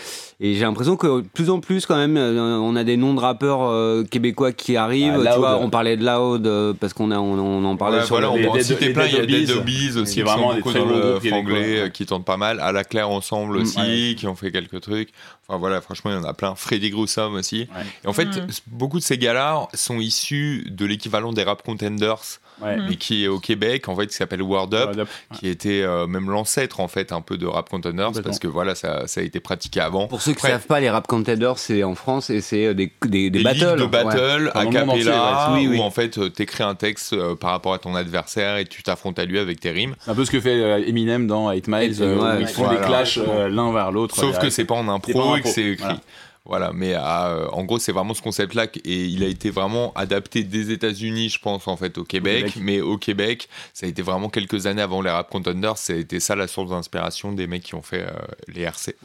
Et 0.43 0.55
j'ai 0.55 0.62
l'impression 0.62 0.96
que 0.96 1.20
de 1.20 1.26
plus 1.29 1.50
en 1.50 1.61
plus, 1.61 1.85
quand 1.85 1.99
même, 1.99 2.17
euh, 2.17 2.58
on 2.58 2.75
a 2.75 2.82
des 2.82 2.96
noms 2.96 3.12
de 3.12 3.20
rappeurs 3.20 3.62
euh, 3.62 4.05
québécois 4.05 4.53
qui 4.53 4.75
arrivent. 4.75 5.23
Ah, 5.26 5.32
tu 5.35 5.38
vois, 5.38 5.58
on 5.61 5.69
parlait 5.69 5.99
de 5.99 6.05
Loud 6.05 6.46
euh, 6.46 6.73
parce 6.73 6.94
qu'on 6.94 7.11
a, 7.11 7.19
on, 7.19 7.62
en 7.62 7.76
parlait 7.76 8.03
sur 8.05 8.17
voilà, 8.17 8.31
on 8.31 8.49
en 8.49 8.58
citer 8.58 8.94
plein. 8.94 9.05
Il 9.05 9.12
y 9.12 9.19
a 9.19 9.26
Dead 9.26 9.50
Aussi, 9.97 10.23
vraiment 10.23 10.55
beaucoup 10.55 10.73
dans 10.73 10.85
le 10.85 11.21
franglais, 11.21 11.91
qui 11.93 12.07
tentent 12.07 12.25
pas 12.25 12.37
mal. 12.37 12.61
À 12.61 12.73
la 12.73 12.85
Claire 12.85 13.11
ensemble 13.11 13.59
mm, 13.59 13.63
aussi, 13.63 14.17
qui 14.19 14.27
ont 14.27 14.37
fait 14.37 14.51
quelques 14.51 14.81
trucs. 14.81 15.11
Enfin 15.47 15.59
voilà, 15.59 15.81
franchement, 15.81 16.11
il 16.11 16.15
y 16.15 16.19
en 16.19 16.25
a 16.25 16.35
plein. 16.35 16.55
Freddy 16.55 16.91
Grusom 16.91 17.35
aussi. 17.35 17.69
Et 18.05 18.07
en 18.09 18.13
fait, 18.13 18.27
mm. 18.27 18.49
beaucoup 18.69 18.99
de 18.99 19.05
ces 19.05 19.19
gars-là 19.19 19.69
sont 19.75 20.01
issus 20.01 20.67
de 20.71 20.85
l'équivalent 20.85 21.33
des 21.33 21.45
rap 21.45 21.63
contenders 21.63 22.41
mais 22.62 22.97
qui 22.97 23.25
est 23.25 23.29
au 23.29 23.39
Québec, 23.39 23.89
en 23.89 23.97
fait, 23.97 24.07
qui 24.07 24.15
s'appelle 24.15 24.43
Word 24.43 24.71
Up, 24.73 25.09
qui 25.35 25.49
était 25.49 25.83
euh, 25.83 26.07
même 26.07 26.31
l'ancêtre, 26.31 26.81
en 26.81 26.89
fait, 26.89 27.12
un 27.12 27.21
peu 27.21 27.37
de 27.37 27.47
Rap 27.47 27.69
Contenders, 27.69 28.12
parce 28.23 28.39
que 28.39 28.49
voilà, 28.49 28.75
ça, 28.75 29.07
ça, 29.07 29.21
a 29.21 29.25
été 29.25 29.41
pratiqué 29.41 29.81
avant. 29.81 30.07
Pour 30.07 30.23
ceux 30.23 30.33
qui 30.33 30.45
ne 30.45 30.51
savent 30.51 30.67
pas, 30.67 30.81
les 30.81 30.91
Rap 30.91 31.07
Contenders, 31.07 31.59
c'est 31.59 31.83
en 31.85 31.95
France 31.95 32.31
et 32.31 32.41
c'est 32.41 32.67
euh, 32.67 32.75
des, 32.75 32.93
des, 33.07 33.31
des, 33.31 33.43
battles. 33.43 33.81
de 33.81 33.87
battle 33.87 34.51
à 34.55 34.67
capella, 34.67 35.51
oui, 35.53 35.69
où 35.69 35.81
en 35.81 35.91
fait, 35.91 36.19
euh, 36.19 36.31
tu 36.35 36.43
écris 36.43 36.62
un 36.62 36.75
texte 36.75 37.15
par 37.37 37.51
rapport 37.51 37.75
à 37.75 37.79
ton 37.79 37.95
adversaire 37.95 38.57
et 38.57 38.65
tu 38.65 38.83
t'affrontes 38.83 39.19
à 39.19 39.25
lui 39.25 39.39
avec 39.39 39.61
tes 39.61 39.71
rimes. 39.71 39.95
Un 40.06 40.15
peu 40.15 40.25
ce 40.25 40.31
que 40.31 40.41
fait 40.41 40.89
Eminem 40.89 41.27
dans 41.27 41.51
8 41.51 41.69
Miles, 41.69 42.03
où 42.03 42.41
ils 42.41 42.47
font 42.47 42.71
des 42.71 42.79
clashs 42.79 43.19
l'un 43.19 43.73
vers 43.73 43.93
l'autre. 43.93 44.17
Sauf 44.17 44.39
que 44.39 44.51
c'est 44.51 44.65
pas 44.65 44.75
en 44.75 44.89
impro 44.89 45.37
et 45.37 45.43
que 45.43 45.49
c'est 45.49 45.65
écrit. 45.65 46.01
Voilà, 46.47 46.73
mais 46.75 46.95
euh, 46.95 47.49
en 47.51 47.65
gros, 47.65 47.79
c'est 47.79 47.93
vraiment 47.93 48.15
ce 48.15 48.23
concept-là 48.23 48.67
et 48.85 49.05
il 49.05 49.23
a 49.23 49.27
été 49.27 49.51
vraiment 49.51 49.93
adapté 49.95 50.43
des 50.43 50.71
États-Unis, 50.71 51.29
je 51.29 51.39
pense, 51.39 51.69
en 51.69 51.77
fait, 51.77 51.99
au 51.99 52.05
Québec, 52.05 52.55
Mais 52.61 52.81
au 52.81 52.97
Québec, 52.97 53.49
ça 53.75 53.87
a 53.87 53.89
été 53.89 54.03
vraiment 54.03 54.31
quelques 54.31 54.67
années 54.67 54.83
avant 54.83 55.03
les 55.03 55.11
Rap 55.11 55.29
Contenders. 55.31 55.77
Ça 55.77 55.93
a 55.93 55.97
été 55.97 56.19
ça 56.19 56.35
la 56.37 56.47
source 56.47 56.71
d'inspiration 56.71 57.33
des 57.33 57.47
mecs 57.47 57.63
qui 57.63 57.75
ont 57.75 57.83
fait 57.83 58.03
euh, 58.03 58.11
les 58.49 58.63
RC. 58.63 58.97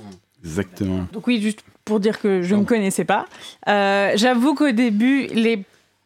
Exactement. 0.44 1.08
Donc 1.12 1.28
oui, 1.28 1.42
juste 1.42 1.64
pour 1.84 2.00
dire 2.00 2.20
que 2.20 2.42
je 2.42 2.56
ne 2.56 2.64
connaissais 2.64 3.06
pas. 3.06 3.26
Euh, 3.68 4.14
j'avoue 4.16 4.56
qu'au 4.56 4.72
début, 4.72 5.28
les 5.28 5.64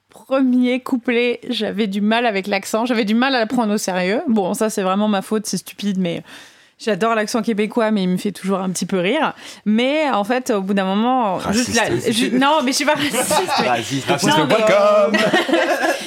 premiers 0.09 0.81
couplets, 0.81 1.39
j'avais 1.47 1.87
du 1.87 2.01
mal 2.01 2.25
avec 2.25 2.47
l'accent, 2.47 2.85
j'avais 2.85 3.05
du 3.05 3.13
mal 3.13 3.35
à 3.35 3.39
la 3.39 3.47
prendre 3.47 3.73
au 3.73 3.77
sérieux. 3.77 4.21
Bon, 4.27 4.53
ça 4.53 4.69
c'est 4.69 4.81
vraiment 4.81 5.07
ma 5.07 5.21
faute, 5.21 5.45
c'est 5.45 5.57
stupide, 5.57 5.99
mais 5.99 6.23
J'adore 6.81 7.13
l'accent 7.13 7.41
québécois, 7.41 7.91
mais 7.91 8.03
il 8.03 8.07
me 8.07 8.15
fait 8.15 8.31
toujours 8.31 8.59
un 8.59 8.69
petit 8.69 8.85
peu 8.85 8.99
rire. 8.99 9.33
Mais 9.65 10.09
en 10.09 10.23
fait, 10.23 10.49
au 10.49 10.61
bout 10.61 10.73
d'un 10.73 10.85
moment, 10.85 11.37
juste 11.51 11.77
non, 12.31 12.61
mais 12.63 12.71
je 12.71 12.75
suis 12.77 12.85
pas 12.85 12.93
raciste. 12.93 14.05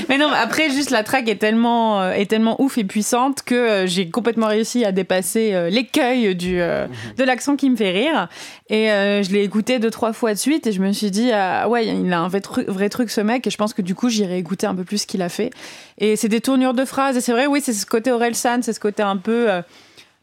mais... 0.08 0.16
non, 0.16 0.30
après, 0.34 0.70
juste 0.70 0.88
la 0.88 1.04
track 1.04 1.28
est 1.28 1.36
tellement, 1.36 2.00
euh, 2.00 2.12
est 2.12 2.24
tellement 2.24 2.58
ouf 2.58 2.78
et 2.78 2.84
puissante 2.84 3.42
que 3.42 3.54
euh, 3.54 3.86
j'ai 3.86 4.08
complètement 4.08 4.46
réussi 4.46 4.86
à 4.86 4.92
dépasser 4.92 5.52
euh, 5.52 5.68
l'écueil 5.68 6.34
du 6.34 6.54
mhm. 6.54 6.88
de 7.18 7.24
l'accent 7.24 7.56
qui 7.56 7.68
me 7.68 7.76
fait 7.76 7.90
rire. 7.90 8.28
Et 8.70 8.86
je 8.86 9.30
l'ai 9.30 9.42
écouté 9.42 9.78
deux 9.78 9.90
trois 9.90 10.14
fois 10.14 10.32
de 10.32 10.38
suite 10.38 10.66
et 10.66 10.72
je 10.72 10.80
me 10.80 10.92
suis 10.92 11.10
dit 11.10 11.32
ah, 11.34 11.68
ouais, 11.68 11.86
il 11.86 12.10
a 12.14 12.20
un 12.20 12.28
vrai 12.28 12.40
truc, 12.40 12.66
vrai 12.66 12.88
truc 12.88 13.10
ce 13.10 13.20
mec. 13.20 13.46
Et 13.46 13.50
je 13.50 13.58
pense 13.58 13.74
que 13.74 13.82
du 13.82 13.94
coup, 13.94 14.08
j'irai 14.08 14.38
écouter 14.38 14.66
un 14.66 14.74
peu 14.74 14.84
plus 14.84 15.02
ce 15.02 15.06
qu'il 15.06 15.20
a 15.20 15.28
fait. 15.28 15.50
Et 15.98 16.16
c'est 16.16 16.28
des 16.28 16.40
tournures 16.40 16.72
de 16.72 16.86
phrases. 16.86 17.18
Et 17.18 17.20
c'est 17.20 17.32
vrai, 17.32 17.46
oui, 17.46 17.60
c'est 17.62 17.74
ce 17.74 17.84
côté 17.84 18.10
San, 18.32 18.62
c'est 18.62 18.72
ce 18.72 18.80
côté 18.80 19.02
un 19.02 19.18
peu 19.18 19.50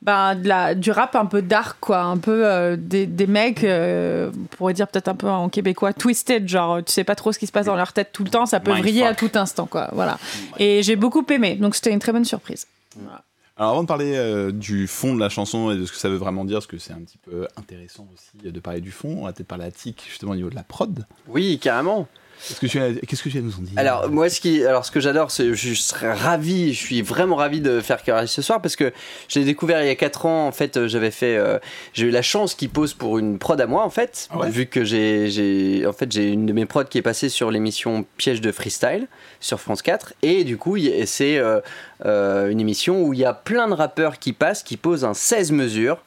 bah, 0.02 0.36
de 0.36 0.48
la, 0.48 0.76
du 0.76 0.92
rap 0.92 1.16
un 1.16 1.26
peu 1.26 1.42
dark, 1.42 1.78
quoi. 1.82 2.00
Un 2.00 2.18
peu 2.18 2.48
euh, 2.48 2.78
des, 2.78 3.06
des, 3.06 3.28
mecs, 3.28 3.64
euh, 3.64 4.32
on 4.34 4.56
pourrait 4.56 4.74
dire 4.74 4.88
peut-être 4.88 5.10
un 5.10 5.16
peu 5.16 5.30
en 5.30 5.50
québécois, 5.50 5.94
twisted, 5.94 6.48
genre 6.48 6.84
tu 6.84 6.92
sais 6.92 7.04
pas 7.04 7.16
trop 7.16 7.32
ce 7.32 7.40
qui 7.40 7.48
se 7.48 7.52
passe 7.52 7.66
dans 7.66 7.76
leur 7.76 7.92
tête 7.92 8.12
tout 8.14 8.24
le 8.24 8.30
temps, 8.30 8.46
ça 8.46 8.60
peut 8.60 8.72
briller 8.72 9.06
à 9.06 9.14
tout 9.14 9.32
instant, 9.36 9.66
quoi. 9.66 9.90
Voilà. 9.94 10.18
Et 10.58 10.84
j'ai 10.84 10.96
beaucoup 10.96 11.26
aimé, 11.30 11.56
donc 11.56 11.76
c'était 11.76 11.92
une 11.92 12.00
très 12.00 12.14
bonne 12.14 12.26
surprise. 12.26 12.66
Alors 13.58 13.72
avant 13.72 13.84
de 13.84 13.88
parler 13.88 14.14
euh, 14.16 14.54
du 14.54 14.88
fond 14.88 15.14
de 15.14 15.20
la 15.20 15.28
chanson 15.28 15.70
et 15.72 15.76
de 15.76 15.86
ce 15.86 15.92
que 15.92 15.98
ça 15.98 16.08
veut 16.08 16.16
vraiment 16.16 16.46
dire, 16.46 16.58
parce 16.58 16.68
que 16.68 16.78
c'est 16.78 16.94
un 16.94 17.02
petit 17.02 17.18
peu 17.18 17.46
intéressant 17.58 18.08
aussi 18.14 18.50
de 18.50 18.60
parler 18.62 18.80
du 18.80 18.92
fond, 18.92 19.18
on 19.20 19.26
va 19.26 19.34
peut-être 19.34 19.48
parler 19.48 19.66
à 19.66 19.72
Tic 19.72 20.06
justement 20.08 20.32
au 20.32 20.36
niveau 20.36 20.50
de 20.50 20.56
la 20.56 20.64
prod. 20.64 21.06
Oui, 21.28 21.60
carrément. 21.60 22.08
Qu'est-ce 22.48 22.60
que 22.60 22.68
tu 22.68 22.80
as, 22.80 22.94
qu'est-ce 23.06 23.24
que 23.24 23.30
tu 23.30 23.38
as 23.38 23.42
nous 23.42 23.54
en 23.54 23.62
dire 23.62 23.74
Alors 23.76 24.10
moi, 24.10 24.30
ce 24.30 24.40
qui, 24.40 24.66
alors 24.66 24.86
ce 24.86 24.92
que 24.92 25.00
j'adore, 25.00 25.30
c'est, 25.30 25.54
je 25.54 25.74
serais 25.74 26.14
ravi, 26.14 26.74
je 26.74 26.80
suis 26.80 27.02
vraiment 27.02 27.36
ravi 27.36 27.60
de 27.60 27.82
faire 27.82 28.02
Carré 28.02 28.28
ce 28.28 28.42
soir 28.42 28.62
parce 28.62 28.76
que 28.76 28.94
j'ai 29.28 29.44
découvert 29.44 29.84
il 29.84 29.88
y 29.88 29.92
a 29.92 29.96
4 29.96 30.26
ans. 30.26 30.48
En 30.48 30.52
fait, 30.52 30.88
j'avais 30.88 31.12
fait, 31.12 31.36
euh, 31.36 31.60
j'ai 31.94 32.08
eu 32.08 32.12
la 32.12 32.22
chance 32.22 32.56
qu'il 32.56 32.70
pose 32.70 32.94
pour 32.94 33.20
une 33.20 33.40
prod 33.40 33.60
à 33.60 33.68
moi 33.68 33.84
en 33.84 33.90
fait, 33.90 34.30
ah 34.32 34.48
vu 34.48 34.68
que 34.68 34.84
j'ai, 34.84 35.30
j'ai, 35.30 35.86
en 35.86 35.94
fait, 35.94 36.12
j'ai 36.12 36.30
une 36.30 36.46
de 36.46 36.54
mes 36.54 36.66
prods 36.66 36.86
qui 36.86 36.98
est 36.98 37.04
passée 37.04 37.30
sur 37.30 37.52
l'émission 37.52 38.06
Piège 38.18 38.42
de 38.42 38.52
freestyle 38.52 39.08
sur 39.40 39.60
France 39.60 39.82
4 39.82 40.14
et 40.22 40.44
du 40.44 40.58
coup, 40.58 40.78
c'est 41.06 41.38
euh, 41.38 41.60
euh, 42.06 42.50
une 42.50 42.60
émission 42.60 43.04
où 43.04 43.14
il 43.14 43.20
y 43.20 43.26
a 43.26 43.34
plein 43.34 43.68
de 43.68 43.74
rappeurs 43.74 44.20
qui 44.20 44.34
passent, 44.34 44.64
qui 44.64 44.78
posent 44.78 45.04
un 45.04 45.14
16 45.14 45.52
mesures 45.52 46.02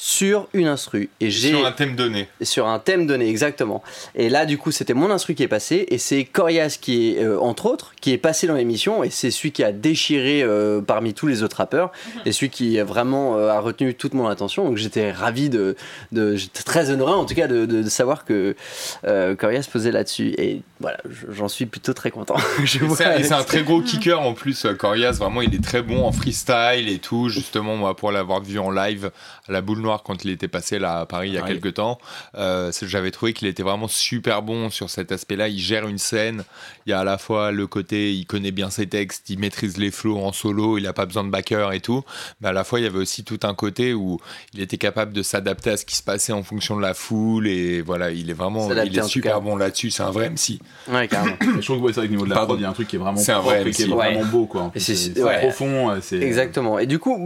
sur 0.00 0.46
une 0.54 0.68
instru. 0.68 1.10
Et 1.18 1.28
j'ai 1.28 1.48
sur 1.48 1.66
un 1.66 1.72
thème 1.72 1.96
donné. 1.96 2.28
Sur 2.42 2.68
un 2.68 2.78
thème 2.78 3.08
donné, 3.08 3.28
exactement. 3.28 3.82
Et 4.14 4.28
là, 4.28 4.46
du 4.46 4.56
coup, 4.56 4.70
c'était 4.70 4.94
mon 4.94 5.10
instru 5.10 5.34
qui 5.34 5.42
est 5.42 5.48
passé, 5.48 5.86
et 5.88 5.98
c'est 5.98 6.24
Corias 6.24 6.78
qui 6.80 7.16
est, 7.16 7.24
euh, 7.24 7.40
entre 7.40 7.66
autres, 7.66 7.92
qui 8.00 8.12
est 8.12 8.18
passé 8.18 8.46
dans 8.46 8.54
l'émission, 8.54 9.02
et 9.02 9.10
c'est 9.10 9.32
celui 9.32 9.50
qui 9.50 9.64
a 9.64 9.72
déchiré 9.72 10.44
euh, 10.44 10.80
parmi 10.80 11.14
tous 11.14 11.26
les 11.26 11.42
autres 11.42 11.56
rappeurs, 11.56 11.90
mhm. 12.14 12.22
et 12.26 12.32
celui 12.32 12.48
qui 12.48 12.78
vraiment 12.78 13.36
euh, 13.36 13.48
a 13.48 13.58
retenu 13.58 13.92
toute 13.92 14.14
mon 14.14 14.28
attention. 14.28 14.66
Donc 14.66 14.76
j'étais 14.76 15.10
ravi 15.10 15.50
de, 15.50 15.74
de 16.12 16.36
j'étais 16.36 16.62
très 16.62 16.90
honoré 16.90 17.14
en 17.14 17.24
tout 17.24 17.34
cas 17.34 17.48
de, 17.48 17.66
de, 17.66 17.82
savoir 17.88 18.24
que 18.24 18.54
Corias 19.02 19.66
posait 19.70 19.90
là-dessus. 19.90 20.32
Et 20.38 20.62
voilà, 20.78 20.98
j'en 21.30 21.48
suis 21.48 21.66
plutôt 21.66 21.92
très 21.92 22.12
content. 22.12 22.36
c'est 22.66 23.32
un 23.32 23.42
très 23.42 23.62
gros 23.64 23.80
kicker 23.80 24.20
en 24.20 24.32
plus, 24.32 24.64
Corias. 24.78 25.16
Vraiment, 25.18 25.42
il 25.42 25.52
est 25.56 25.64
très 25.64 25.82
bon 25.82 26.04
en 26.04 26.12
freestyle 26.12 26.88
et 26.88 26.98
tout. 26.98 27.28
Justement, 27.28 27.74
moi, 27.76 27.96
pour 27.96 28.12
l'avoir 28.12 28.42
vu 28.42 28.60
en 28.60 28.70
live 28.70 29.10
à 29.48 29.52
la 29.52 29.60
boule 29.60 29.80
Noir 29.88 30.02
quand 30.02 30.24
il 30.24 30.30
était 30.30 30.48
passé 30.48 30.78
là 30.78 31.00
à 31.00 31.06
Paris 31.06 31.28
il 31.28 31.34
y 31.34 31.38
a 31.38 31.42
quelques 31.42 31.74
temps. 31.74 31.98
J'avais 32.34 33.10
trouvé 33.10 33.32
qu'il 33.32 33.48
était 33.48 33.62
vraiment 33.62 33.88
super 33.88 34.42
bon 34.42 34.70
sur 34.70 34.90
cet 34.90 35.12
aspect-là. 35.12 35.48
Il 35.48 35.58
gère 35.58 35.88
une 35.88 35.98
scène. 35.98 36.44
Il 36.86 36.90
y 36.90 36.92
a 36.92 37.00
à 37.00 37.04
la 37.04 37.18
fois 37.18 37.52
le 37.52 37.66
côté, 37.66 38.12
il 38.12 38.26
connaît 38.26 38.50
bien 38.50 38.70
ses 38.70 38.86
textes, 38.86 39.28
il 39.30 39.38
maîtrise 39.38 39.76
les 39.76 39.90
flots 39.90 40.18
en 40.18 40.32
solo, 40.32 40.78
il 40.78 40.84
n'a 40.84 40.92
pas 40.92 41.06
besoin 41.06 41.24
de 41.24 41.30
backer 41.30 41.72
et 41.72 41.80
tout. 41.80 42.02
Mais 42.40 42.48
à 42.48 42.52
la 42.52 42.64
fois, 42.64 42.80
il 42.80 42.84
y 42.84 42.86
avait 42.86 42.98
aussi 42.98 43.24
tout 43.24 43.40
un 43.42 43.54
côté 43.54 43.94
où 43.94 44.18
il 44.54 44.60
était 44.60 44.78
capable 44.78 45.12
de 45.12 45.22
s'adapter 45.22 45.70
à 45.70 45.76
ce 45.76 45.84
qui 45.84 45.96
se 45.96 46.02
passait 46.02 46.32
en 46.32 46.42
fonction 46.42 46.76
de 46.76 46.82
la 46.82 46.94
foule. 46.94 47.46
Et 47.48 47.82
voilà, 47.82 48.10
il 48.10 48.30
est 48.30 48.34
vraiment, 48.34 48.70
il 48.72 48.98
est 48.98 49.02
super 49.02 49.40
bon 49.40 49.56
là-dessus. 49.56 49.90
C'est 49.90 50.02
un 50.02 50.10
vrai 50.10 50.30
MC. 50.30 50.58
Ouais, 50.88 51.08
carrément. 51.08 51.36
je 51.60 51.64
trouve 51.64 51.86
que 51.86 51.92
c'est 51.92 52.00
au 52.00 52.06
niveau 52.06 52.24
de 52.24 52.30
la 52.30 52.44
prod, 52.44 52.58
il 52.58 52.62
y 52.62 52.64
a 52.64 52.70
un 52.70 52.72
truc 52.72 52.88
qui 52.88 52.96
est 52.96 52.98
vraiment, 52.98 53.20
un 53.20 53.40
vrai 53.40 53.70
qui 53.70 53.82
est 53.82 53.86
vraiment 53.86 54.24
beau, 54.24 54.46
quoi. 54.46 54.72
C'est 54.76 55.14
profond. 55.14 55.94
Exactement. 56.12 56.78
Et 56.78 56.86
du 56.86 56.98
coup, 56.98 57.18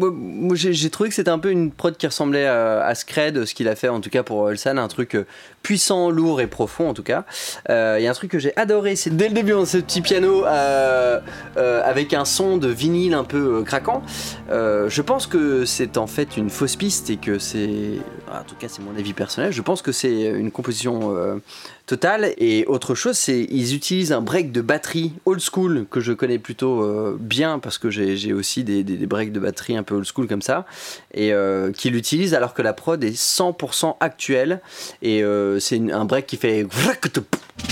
j'ai 0.54 0.90
trouvé 0.90 1.09
que 1.09 1.14
c'était 1.14 1.31
un 1.31 1.38
peu 1.38 1.50
une 1.50 1.71
prod 1.71 1.97
qui 1.97 2.07
ressemblait 2.07 2.47
à, 2.47 2.51
Scred, 2.94 3.44
ce 3.44 3.54
qu'il 3.54 3.68
a 3.68 3.76
fait 3.76 3.88
en 3.88 4.00
tout 4.00 4.11
cas 4.11 4.23
pour 4.23 4.49
Ulsan, 4.49 4.78
un 4.78 4.88
truc 4.88 5.14
euh, 5.14 5.26
puissant, 5.62 6.11
lourd 6.11 6.40
et 6.40 6.47
profond 6.47 6.88
en 6.88 6.94
tout 6.94 7.02
cas. 7.02 7.25
Euh, 7.71 7.97
il 7.99 8.04
y 8.04 8.06
a 8.06 8.11
un 8.11 8.14
truc 8.14 8.30
que 8.30 8.38
j'ai 8.38 8.56
adoré, 8.56 8.97
c'est 8.97 9.16
dès 9.16 9.28
le 9.28 9.35
début, 9.35 9.52
hein, 9.52 9.64
ce 9.64 9.78
petit 9.78 10.00
piano 10.00 10.44
euh, 10.47 11.21
avec 11.56 12.14
un 12.14 12.25
son 12.25 12.56
de 12.56 12.68
vinyle 12.68 13.14
un 13.14 13.25
peu 13.25 13.62
craquant. 13.64 14.02
je 14.49 15.02
pense 15.02 15.26
que 15.26 15.64
c'est 15.64 15.99
en 15.99 16.06
fait 16.06 16.37
une 16.37 16.50
fausse 16.50 16.76
piste 16.76 17.11
et 17.11 17.16
que 17.16 17.38
c'est, 17.38 17.99
en 18.30 18.44
tout 18.44 18.56
cas 18.56 18.68
c'est 18.68 18.82
mon 18.82 18.97
avis 18.97 19.12
personnel, 19.12 19.52
je 19.52 19.62
pense 19.62 19.82
que 19.82 19.92
c'est 19.92 20.23
une 20.23 20.50
composition 20.50 21.40
Total. 21.86 22.32
Et 22.38 22.64
autre 22.66 22.94
chose, 22.94 23.16
c'est 23.16 23.46
ils 23.50 23.74
utilisent 23.74 24.12
un 24.12 24.20
break 24.20 24.52
de 24.52 24.60
batterie 24.60 25.12
old 25.24 25.40
school 25.40 25.86
que 25.90 26.00
je 26.00 26.12
connais 26.12 26.38
plutôt 26.38 26.82
euh, 26.82 27.16
bien 27.18 27.58
parce 27.58 27.76
que 27.76 27.90
j'ai 27.90 28.32
aussi 28.32 28.62
des, 28.62 28.84
des, 28.84 29.06
breaks 29.06 29.32
de 29.32 29.40
batterie 29.40 29.76
un 29.76 29.82
peu 29.82 29.96
old 29.96 30.06
school 30.06 30.28
comme 30.28 30.42
ça 30.42 30.64
et 31.12 31.32
euh, 31.32 31.72
qu'ils 31.72 31.96
utilisent 31.96 32.34
alors 32.34 32.54
que 32.54 32.62
la 32.62 32.72
prod 32.72 33.02
est 33.02 33.16
100% 33.16 33.96
actuelle 33.98 34.60
et 35.02 35.24
euh, 35.24 35.58
c'est 35.58 35.80
un 35.90 36.04
break 36.04 36.26
qui 36.26 36.36
fait 36.36 36.66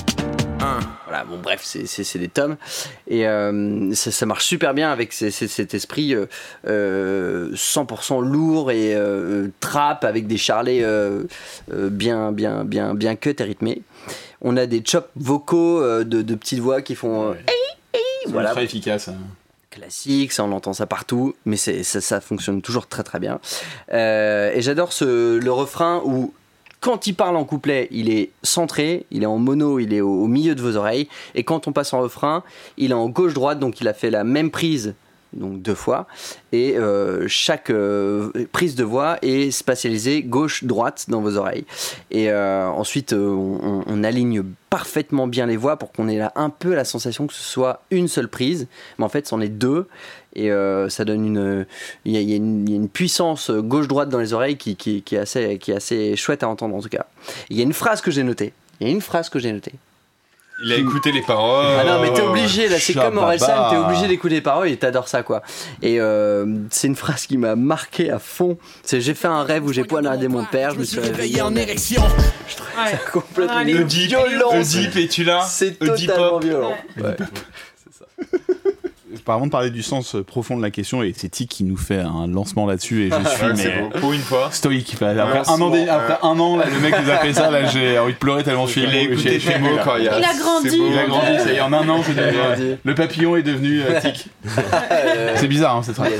voilà, 1.11 1.25
bon, 1.25 1.39
bref, 1.39 1.61
c'est 1.65 2.19
des 2.19 2.29
tomes. 2.29 2.57
Et 3.09 3.25
ça, 3.95 4.27
marche 4.27 4.45
super 4.45 4.75
bien 4.75 4.93
avec 4.93 5.13
cet 5.13 5.75
esprit 5.75 6.15
100% 6.65 8.23
lourd 8.23 8.71
et 8.71 8.97
trap 9.61 10.05
avec 10.05 10.27
des 10.27 10.39
charlets 10.39 10.85
bien, 11.69 12.33
bien, 12.33 12.65
bien, 12.65 12.95
bien 12.95 13.17
cut 13.17 13.35
et 13.39 13.43
rythmés. 13.43 13.83
On 14.43 14.57
a 14.57 14.67
des 14.67 14.83
chops 14.85 15.11
vocaux 15.17 15.81
euh, 15.81 16.05
de, 16.05 16.35
petites 16.35 16.61
voix 16.61 16.83
qui 16.83 16.95
font. 16.95 17.33
Euh, 17.33 17.35
voilà. 18.29 18.53
Très 18.53 18.65
efficace. 18.65 19.09
Hein. 19.09 19.17
Classique, 19.71 20.33
ça 20.33 20.43
on 20.43 20.51
entend 20.51 20.73
ça 20.73 20.87
partout, 20.87 21.37
mais 21.45 21.57
ça, 21.57 22.01
ça 22.01 22.21
fonctionne 22.21 22.61
toujours 22.61 22.89
très 22.89 23.05
très 23.05 23.21
bien. 23.21 23.39
Euh, 23.93 24.51
et 24.53 24.63
j'adore 24.63 24.91
le 25.01 25.49
refrain 25.51 26.03
où 26.05 26.35
quand 26.81 27.07
il 27.07 27.15
parle 27.15 27.37
en 27.37 27.45
couplet, 27.45 27.89
il 27.91 28.11
est 28.11 28.31
centré, 28.43 29.07
il 29.11 29.23
est 29.23 29.27
en 29.27 29.39
mono, 29.39 29.79
il 29.79 29.93
est 29.93 30.01
au, 30.01 30.27
milieu 30.27 30.55
de 30.55 30.63
vos 30.63 30.77
oreilles. 30.77 31.09
Et 31.35 31.45
quand 31.45 31.69
on 31.69 31.73
passe 31.73 31.93
en 31.93 32.01
refrain, 32.01 32.43
il 32.79 32.91
est 32.91 32.95
en 32.95 33.09
gauche-droite, 33.09 33.59
donc 33.59 33.81
il 33.81 33.89
a 33.89 33.95
fait 33.95 34.11
la 34.11 34.25
même 34.25 34.51
prise 34.51 34.95
donc 35.33 35.63
deux 35.63 35.75
fois, 35.75 36.07
et 36.53 36.77
euh, 36.77 37.27
chaque 37.29 37.71
euh, 37.71 38.31
prise 38.53 38.75
de 38.75 38.85
voix 38.85 39.19
est 39.23 39.51
spatialisée 39.51 40.23
gauche-droite 40.23 41.07
dans 41.09 41.21
vos 41.21 41.37
oreilles. 41.37 41.65
Et 42.11 42.31
euh, 42.31 42.67
ensuite, 42.69 43.13
on, 43.13 44.03
aligne 44.03 44.43
parfaitement 44.71 45.27
bien 45.27 45.47
les 45.47 45.59
voix 45.59 45.77
pour 45.77 45.93
qu'on 45.93 46.09
ait 46.09 46.17
là 46.17 46.33
un 46.37 46.49
peu 46.49 46.75
la 46.75 46.85
sensation 46.85 47.27
que 47.27 47.35
ce 47.35 47.43
soit 47.43 47.83
une 47.91 48.09
seule 48.09 48.29
prise, 48.29 48.67
mais 48.99 49.05
en 49.05 49.09
fait, 49.09 49.27
c'en 49.27 49.41
est 49.41 49.49
deux, 49.49 49.89
et 50.35 50.51
ça 50.89 51.05
donne 51.05 51.27
une, 51.27 51.67
il 52.05 52.13
y, 52.13 52.33
a 52.33 52.37
une 52.37 52.89
puissance 52.89 53.51
gauche-droite 53.51 54.09
dans 54.09 54.19
les 54.19 54.33
oreilles 54.33 54.57
qui, 54.57 54.77
qui, 54.77 55.03
est 55.13 55.19
assez, 55.19 55.59
qui 55.59 55.73
est 55.73 55.77
assez 55.77 56.17
chouette 56.17 56.43
à 56.43 56.49
entendre 56.49 56.75
en 56.75 56.81
tout 56.81 56.89
cas. 56.89 57.05
Il 57.51 57.59
y 57.59 57.61
a 57.61 57.65
une 57.65 57.75
phrase 57.75 58.01
que 58.01 58.11
j'ai 58.11 58.23
notée. 58.23 58.55
Il 58.81 58.87
y 58.87 58.91
a 58.91 58.93
une 58.93 59.03
phrase 59.03 59.29
que 59.29 59.39
j'ai 59.39 59.53
notée. 59.53 59.75
Il 60.63 60.73
a 60.73 60.77
écouté 60.77 61.13
les 61.13 61.23
paroles. 61.23 61.67
Ah 61.81 61.85
non, 61.85 62.03
mais 62.03 62.13
t'es 62.13 62.23
obligé, 62.23 62.69
là, 62.69 62.77
c'est 62.79 62.95
comme 62.95 63.19
Orelsan, 63.19 63.71
t'es 63.71 63.77
obligé 63.77 64.09
d'écouter 64.09 64.37
les 64.37 64.41
paroles 64.41 64.69
et 64.69 64.77
t'adores 64.77 65.09
ça, 65.09 65.23
quoi. 65.23 65.43
Et 65.83 66.01
euh, 66.01 66.47
c'est 66.71 66.87
une 66.87 66.97
phrase 66.97 67.27
qui 67.27 67.39
m'a 67.39 67.57
marqué 67.57 68.11
à 68.11 68.19
fond. 68.19 68.59
C'est 68.83 69.01
j'ai 69.01 69.15
fait 69.15 69.29
un 69.29 69.43
rêve 69.43 69.65
où 69.65 69.73
j'ai 69.73 69.85
poignardé 69.85 70.29
mon 70.29 70.45
père, 70.45 70.73
je 70.73 70.79
me 70.81 70.85
suis 70.85 71.01
réveillé 71.01 71.43
en 71.43 71.55
érection. 71.57 72.03
Je 72.49 72.57
trouve 72.57 72.69
ça 72.75 72.97
complètement 73.13 73.65
violent. 73.87 74.55
Oedipe, 74.59 74.97
et 74.97 75.09
tu 75.09 75.25
l'as 75.25 75.43
C'est 75.43 75.79
totalement 75.79 76.39
violent. 76.39 76.77
Ouais. 76.99 77.17
C'est 77.85 77.99
ça. 77.99 78.07
Avant 79.27 79.47
de 79.47 79.51
parler 79.51 79.71
du 79.71 79.83
sens 79.83 80.17
profond 80.27 80.57
de 80.57 80.63
la 80.63 80.71
question, 80.71 81.03
et 81.03 81.13
c'est 81.17 81.29
Tic 81.29 81.51
qui 81.51 81.65
nous 81.65 81.77
fait 81.77 82.01
un 82.01 82.27
lancement 82.27 82.67
là-dessus, 82.67 83.07
et 83.07 83.11
je 83.11 83.29
suis 83.55 83.65
mais, 83.69 84.01
pour 84.01 84.13
une 84.13 84.21
fois. 84.21 84.51
stoïque. 84.53 84.95
Après, 84.95 85.07
un, 85.07 85.61
an, 85.61 85.73
après 85.89 86.19
un 86.23 86.39
an, 86.39 86.57
là, 86.57 86.67
le 86.67 86.81
mec 86.81 86.95
nous 87.03 87.11
a 87.11 87.17
fait 87.19 87.33
ça, 87.33 87.51
là, 87.51 87.67
j'ai 87.67 87.99
envie 87.99 88.13
de 88.13 88.19
pleurer 88.19 88.45
tellement 88.45 88.67
je 88.67 88.73
suis 88.73 88.85
écouté 88.85 89.41
quand 89.85 89.97
il, 89.97 90.09
a... 90.09 90.19
il 90.19 90.25
a 90.25 90.35
grandi. 90.35 90.81
Il 90.91 90.99
a 90.99 91.07
grandi, 91.07 91.39
ça 91.39 91.53
y 91.53 91.57
est, 91.57 91.61
en 91.61 91.73
un 91.73 91.89
an, 91.89 92.03
le 92.85 92.95
papillon 92.95 93.37
est 93.37 93.43
devenu 93.43 93.83
euh, 93.83 94.01
Tic. 94.01 94.29
c'est 95.37 95.49
bizarre, 95.49 95.77
hein, 95.77 95.83
cette 95.83 95.97
phrase. 95.97 96.13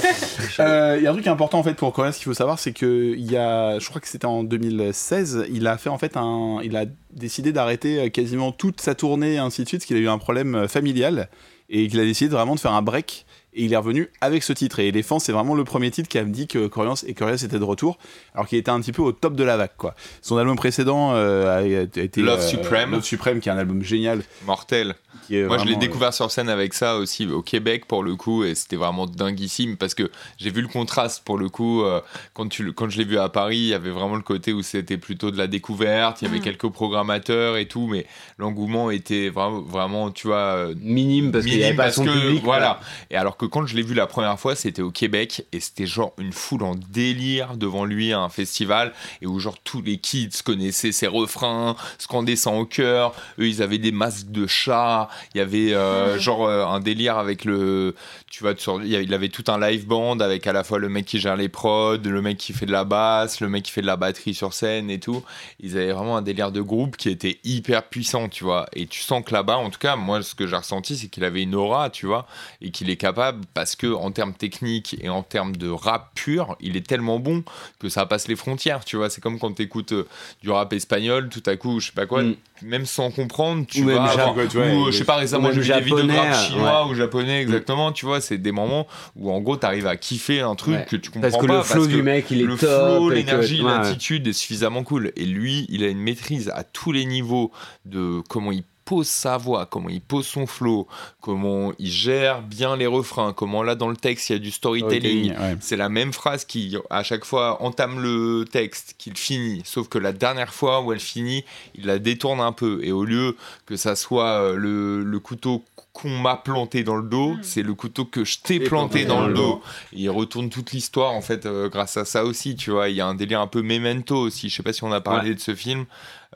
Euh, 0.59 0.97
il 0.99 1.05
y 1.05 1.07
a 1.07 1.11
un 1.11 1.15
truc 1.15 1.27
important 1.27 1.59
en 1.59 1.63
fait 1.63 1.75
pour 1.75 1.93
Coréa, 1.93 2.13
ce 2.13 2.19
qu'il 2.19 2.27
faut 2.27 2.35
savoir, 2.35 2.59
c'est 2.59 2.73
que 2.73 3.15
il 3.17 3.31
y 3.31 3.37
a, 3.37 3.79
je 3.79 3.89
crois 3.89 4.01
que 4.01 4.09
c'était 4.09 4.27
en 4.27 4.43
2016, 4.45 5.47
il 5.53 5.67
a 5.67 5.77
fait 5.79 5.91
en 5.91 5.99
fait 5.99 6.17
un, 6.17 6.59
il 6.63 6.77
a 6.77 6.85
décidé 7.13 7.53
d'arrêter 7.53 8.01
euh, 8.01 8.09
quasiment 8.09 8.53
toute 8.53 8.81
sa 8.81 8.95
tournée 8.95 9.35
et 9.35 9.39
ainsi 9.39 9.63
de 9.63 9.69
suite, 9.69 9.81
parce 9.81 9.87
qu'il 9.87 9.97
a 9.97 10.01
eu 10.01 10.09
un 10.09 10.19
problème 10.19 10.69
familial 10.69 11.29
et 11.71 11.89
qu'il 11.89 12.01
a 12.01 12.05
décidé 12.05 12.31
vraiment 12.31 12.55
de 12.57 12.61
faire 12.61 12.73
un 12.73 12.83
break 12.83 13.25
et 13.53 13.65
il 13.65 13.73
est 13.73 13.77
revenu 13.77 14.09
avec 14.21 14.43
ce 14.43 14.53
titre. 14.53 14.79
Et 14.79 14.89
Elephant, 14.89 15.19
c'est 15.19 15.33
vraiment 15.33 15.55
le 15.55 15.65
premier 15.65 15.91
titre 15.91 16.09
qui 16.09 16.19
a 16.19 16.25
dit 16.25 16.47
que 16.47 16.67
Corias 16.67 17.05
et 17.07 17.15
Corias 17.15 17.43
étaient 17.45 17.59
de 17.59 17.65
retour, 17.65 17.99
alors 18.35 18.47
qu'il 18.47 18.59
était 18.59 18.71
un 18.71 18.81
petit 18.81 18.93
peu 18.93 19.03
au 19.03 19.13
top 19.13 19.35
de 19.35 19.45
la 19.45 19.57
vague, 19.57 19.71
quoi. 19.77 19.95
Son 20.23 20.37
album 20.37 20.57
précédent 20.57 21.13
euh, 21.15 21.59
a, 21.59 21.63
été 21.63 22.23
Love 22.23 22.41
euh, 22.41 22.49
Supreme. 22.49 22.93
Love 22.93 23.05
Supreme, 23.05 23.41
qui 23.41 23.49
est 23.49 23.53
un 23.53 23.59
album 23.59 23.83
génial. 23.83 24.23
Mortel. 24.47 24.95
Moi, 25.31 25.59
je 25.59 25.65
l'ai 25.65 25.77
découvert 25.77 26.13
sur 26.13 26.31
scène 26.31 26.49
avec 26.49 26.75
ça 26.75 26.97
aussi 26.97 27.27
au 27.27 27.43
Québec 27.43 27.87
pour 27.87 28.03
le 28.03 28.17
coup, 28.17 28.43
et 28.45 28.55
c'était 28.55 28.77
vraiment 28.77 29.07
dinguissime 29.07 29.77
parce 29.77 29.95
que 29.95 30.11
j'ai 30.39 30.51
vu 30.51 30.61
le 30.61 30.69
contraste 30.69 31.25
pour 31.25 31.39
le 31.39 31.49
coup. 31.49 31.83
Euh, 31.83 32.01
quand, 32.35 32.49
tu, 32.49 32.73
quand 32.73 32.91
je 32.91 32.99
l'ai 32.99 33.05
vu 33.05 33.19
à 33.19 33.29
Paris, 33.29 33.59
il 33.59 33.67
y 33.69 33.75
avait 33.75 33.91
vraiment 33.91 34.17
le 34.17 34.23
côté 34.23 34.53
où 34.53 34.63
c'était 34.63 34.97
plutôt 34.97 35.31
de 35.31 35.39
la 35.39 35.47
découverte, 35.47 36.23
il 36.23 36.25
y 36.25 36.29
avait 36.29 36.39
mm. 36.39 36.43
quelques 36.43 36.69
programmateurs 36.69 37.57
et 37.57 37.67
tout, 37.67 37.87
mais 37.87 38.07
l'engouement 38.39 38.91
était 38.91 39.29
vraiment, 39.29 39.61
vraiment, 39.61 40.11
tu 40.11 40.27
vois, 40.27 40.69
minime 40.77 41.31
parce 41.31 41.45
qu'il 41.45 41.59
n'y 41.59 41.65
avait 41.65 41.75
pas 41.75 41.93
son 41.93 42.05
public. 42.05 42.43
Voilà. 42.43 42.81
Et 43.11 43.17
alors 43.17 43.37
que 43.41 43.47
quand 43.47 43.65
je 43.65 43.75
l'ai 43.75 43.83
vu 43.83 43.95
la 43.95 44.07
première 44.07 44.39
fois, 44.39 44.55
c'était 44.55 44.83
au 44.83 44.91
Québec 44.91 45.47
et 45.53 45.61
c'était 45.61 45.87
genre 45.87 46.13
une 46.19 46.33
foule 46.33 46.63
en 46.63 46.75
délire 46.75 47.57
devant 47.57 47.87
lui 47.87 48.13
à 48.13 48.21
un 48.21 48.29
festival 48.29 48.93
et 49.23 49.27
où 49.27 49.39
genre 49.39 49.57
tous 49.65 49.81
les 49.81 49.97
kids 49.97 50.43
connaissaient 50.45 50.93
ses 50.93 51.07
refrains, 51.07 51.75
scandaient 51.97 52.37
ça 52.37 52.51
au 52.51 52.67
cœur. 52.67 53.15
Eux, 53.39 53.49
ils 53.49 53.63
avaient 53.63 53.79
des 53.79 53.93
masques 53.93 54.31
de 54.31 54.47
chat. 54.47 55.09
Il 55.35 55.39
y 55.39 55.41
avait 55.41 55.73
euh, 55.73 56.19
genre 56.21 56.45
euh, 56.47 56.67
un 56.67 56.81
délire 56.81 57.17
avec 57.17 57.47
le, 57.47 57.95
tu 58.31 58.43
vois, 58.43 58.53
il 58.85 59.15
avait 59.15 59.31
tout 59.31 59.45
un 59.49 59.59
live 59.59 59.87
band 59.87 60.21
avec 60.21 60.47
à 60.47 60.53
la 60.53 60.63
fois 60.63 60.79
le 60.79 60.91
mec 60.91 61.07
qui 61.07 61.19
gère 61.19 61.37
les 61.37 61.49
prods, 61.49 61.97
le 61.97 62.21
mec 62.21 62.37
qui 62.37 62.53
fait 62.53 62.67
de 62.67 62.73
la 62.73 62.85
basse, 62.85 63.41
le 63.41 63.49
mec 63.49 63.65
qui 63.65 63.73
fait 63.73 63.81
de 63.81 63.87
la 63.87 63.97
batterie 63.97 64.35
sur 64.35 64.53
scène 64.53 64.91
et 64.91 65.01
tout. 65.01 65.25
Ils 65.61 65.79
avaient 65.79 65.93
vraiment 65.93 66.19
un 66.19 66.23
délire 66.23 66.53
de 66.53 66.61
groupe 66.61 66.99
qui 66.99 67.09
était 67.09 67.41
hyper 67.45 67.85
puissant, 67.85 68.29
tu 68.29 68.45
vois. 68.45 68.67
Et 68.75 68.87
tu 68.87 69.01
sens 69.01 69.25
que 69.25 69.33
là-bas, 69.33 69.57
en 69.57 69.71
tout 69.71 69.79
cas, 69.79 69.97
moi, 69.97 70.23
ce 70.23 70.35
que 70.35 70.47
j'ai 70.47 70.57
ressenti, 70.57 70.99
c'est 70.99 71.09
qu'il 71.09 71.25
avait 71.25 71.43
une 71.43 71.55
aura, 71.55 71.89
tu 71.89 72.05
vois, 72.05 72.27
et 72.61 72.71
qu'il 72.71 72.91
est 72.91 72.97
capable 72.97 73.30
parce 73.55 73.77
que 73.77 73.93
en 73.93 74.11
termes 74.11 74.33
techniques 74.33 74.97
et 75.01 75.09
en 75.09 75.23
termes 75.23 75.57
de 75.57 75.69
rap 75.69 76.11
pur, 76.15 76.57
il 76.61 76.77
est 76.77 76.87
tellement 76.87 77.19
bon 77.19 77.43
que 77.79 77.89
ça 77.89 78.07
passe 78.07 78.29
les 78.29 78.37
frontières, 78.37 78.85
tu 78.85 78.97
vois. 78.97 79.11
C'est 79.11 79.21
comme 79.21 79.39
quand 79.39 79.53
tu 79.53 79.63
écoutes 79.63 79.93
euh, 79.93 80.09
du 80.43 80.51
rap 80.51 80.73
espagnol, 80.73 81.29
tout 81.29 81.43
à 81.47 81.57
coup, 81.57 81.81
je 81.81 81.87
sais 81.87 81.93
pas 81.93 82.07
quoi, 82.07 82.23
mm. 82.23 82.35
même 82.63 82.87
sans 82.87 83.11
comprendre, 83.11 83.67
tu 83.67 83.83
ou 83.83 83.87
vas 83.87 84.05
avoir, 84.05 84.37
ou 84.37 84.91
je 84.91 84.99
sais 84.99 85.05
pas 85.05 85.17
récemment, 85.17 85.53
j'ai 85.53 85.61
vu 85.61 85.69
des 85.69 85.81
vidéos 85.81 86.03
de 86.03 86.13
rap 86.13 86.35
chinois 86.35 86.87
ou 86.87 86.95
japonais, 86.95 87.43
exactement, 87.43 87.93
tu 87.93 88.07
vois, 88.07 88.21
c'est 88.21 88.39
des 88.39 88.53
moments 88.53 88.87
où 89.17 89.31
en 89.31 89.41
gros, 89.41 89.57
tu 89.57 89.67
arrives 89.67 89.87
à 89.87 89.97
kiffer 89.97 90.41
un 90.41 90.55
truc 90.55 90.87
que 90.87 90.97
tu 90.97 91.11
comprends 91.11 91.31
parce 91.31 91.43
que 91.43 91.47
pas. 91.47 91.59
Le 91.59 91.63
flow 91.63 91.87
du 91.87 92.03
mec, 92.03 92.31
il 92.31 92.41
est 92.41 92.45
le 92.45 92.57
flow, 92.57 93.11
l'énergie, 93.11 93.63
l'attitude 93.63 94.27
est 94.27 94.33
suffisamment 94.33 94.83
cool. 94.83 95.13
Et 95.17 95.25
lui, 95.25 95.67
il 95.69 95.85
a 95.85 95.89
une 95.89 96.01
maîtrise 96.01 96.51
à 96.55 96.65
tous 96.65 96.93
les 96.93 97.05
niveaux 97.05 97.53
de 97.85 98.21
comment 98.29 98.53
il 98.53 98.65
pose 98.91 99.07
sa 99.07 99.37
voix, 99.37 99.67
comment 99.67 99.89
il 99.89 100.01
pose 100.01 100.27
son 100.27 100.49
flow, 100.49 100.89
comment 101.21 101.73
il 101.79 101.93
gère 101.93 102.43
bien 102.43 102.77
les 102.77 102.89
refrains, 102.89 103.33
comment 103.33 103.63
là 103.63 103.77
dans 103.77 103.89
le 103.89 103.95
texte 103.95 104.31
il 104.31 104.33
y 104.33 104.37
a 104.37 104.41
du 104.41 104.51
storytelling. 104.51 105.33
C'est 105.61 105.77
la 105.77 105.89
même 105.89 106.13
phrase 106.13 106.45
qui 106.45 106.77
à 106.91 107.05
chaque 107.05 107.25
fois 107.25 107.63
entame 107.63 108.01
le 108.01 108.45
texte, 108.51 108.97
qu'il 108.99 109.17
finit. 109.17 109.63
Sauf 109.65 109.89
que 109.89 109.99
la 109.99 110.11
dernière 110.11 110.53
fois 110.53 110.81
où 110.81 110.93
elle 110.93 110.99
finit, 110.99 111.45
il 111.77 111.87
la 111.87 112.01
détourne 112.01 112.41
un 112.41 112.51
peu. 112.51 112.81
Et 112.83 112.91
au 112.91 113.05
lieu 113.05 113.37
que 113.65 113.77
ça 113.77 113.95
soit 113.95 114.43
euh, 114.43 114.57
le, 114.57 115.21
couteau 115.21 115.63
qu'on 115.93 116.19
m'a 116.19 116.35
planté 116.35 116.83
dans 116.83 116.97
le 116.97 117.09
dos, 117.09 117.35
hmm. 117.35 117.43
c'est 117.43 117.63
le 117.63 117.75
couteau 117.75 118.05
que 118.05 118.25
je 118.25 118.41
t'ai 118.41 118.59
planté, 118.59 119.05
dans, 119.05 119.25
le 119.25 119.35
dos. 119.35 119.63
il 119.93 120.11
retourne 120.11 120.51
toute 120.51 120.73
l'histoire 120.73 121.13
en 121.13 121.21
fait 121.21 121.47
euh, 121.47 121.69
grâce 121.69 121.97
à 121.97 122.05
ça 122.05 122.25
aussi, 122.25 122.57
tu 122.57 122.73
vois. 122.73 122.89
Il 122.89 122.97
y 122.97 123.01
a 123.01 123.07
un 123.07 123.15
délire 123.15 123.41
un 123.41 123.47
peu 123.47 123.63
memento 123.63 124.17
aussi. 124.17 124.49
Je 124.49 124.57
sais 124.57 124.65
pas 124.65 124.73
si 124.73 124.83
on 124.83 124.91
a 124.91 125.01
parlé 125.01 125.33
de 125.33 125.41
ce 125.41 125.55
film. 125.55 125.87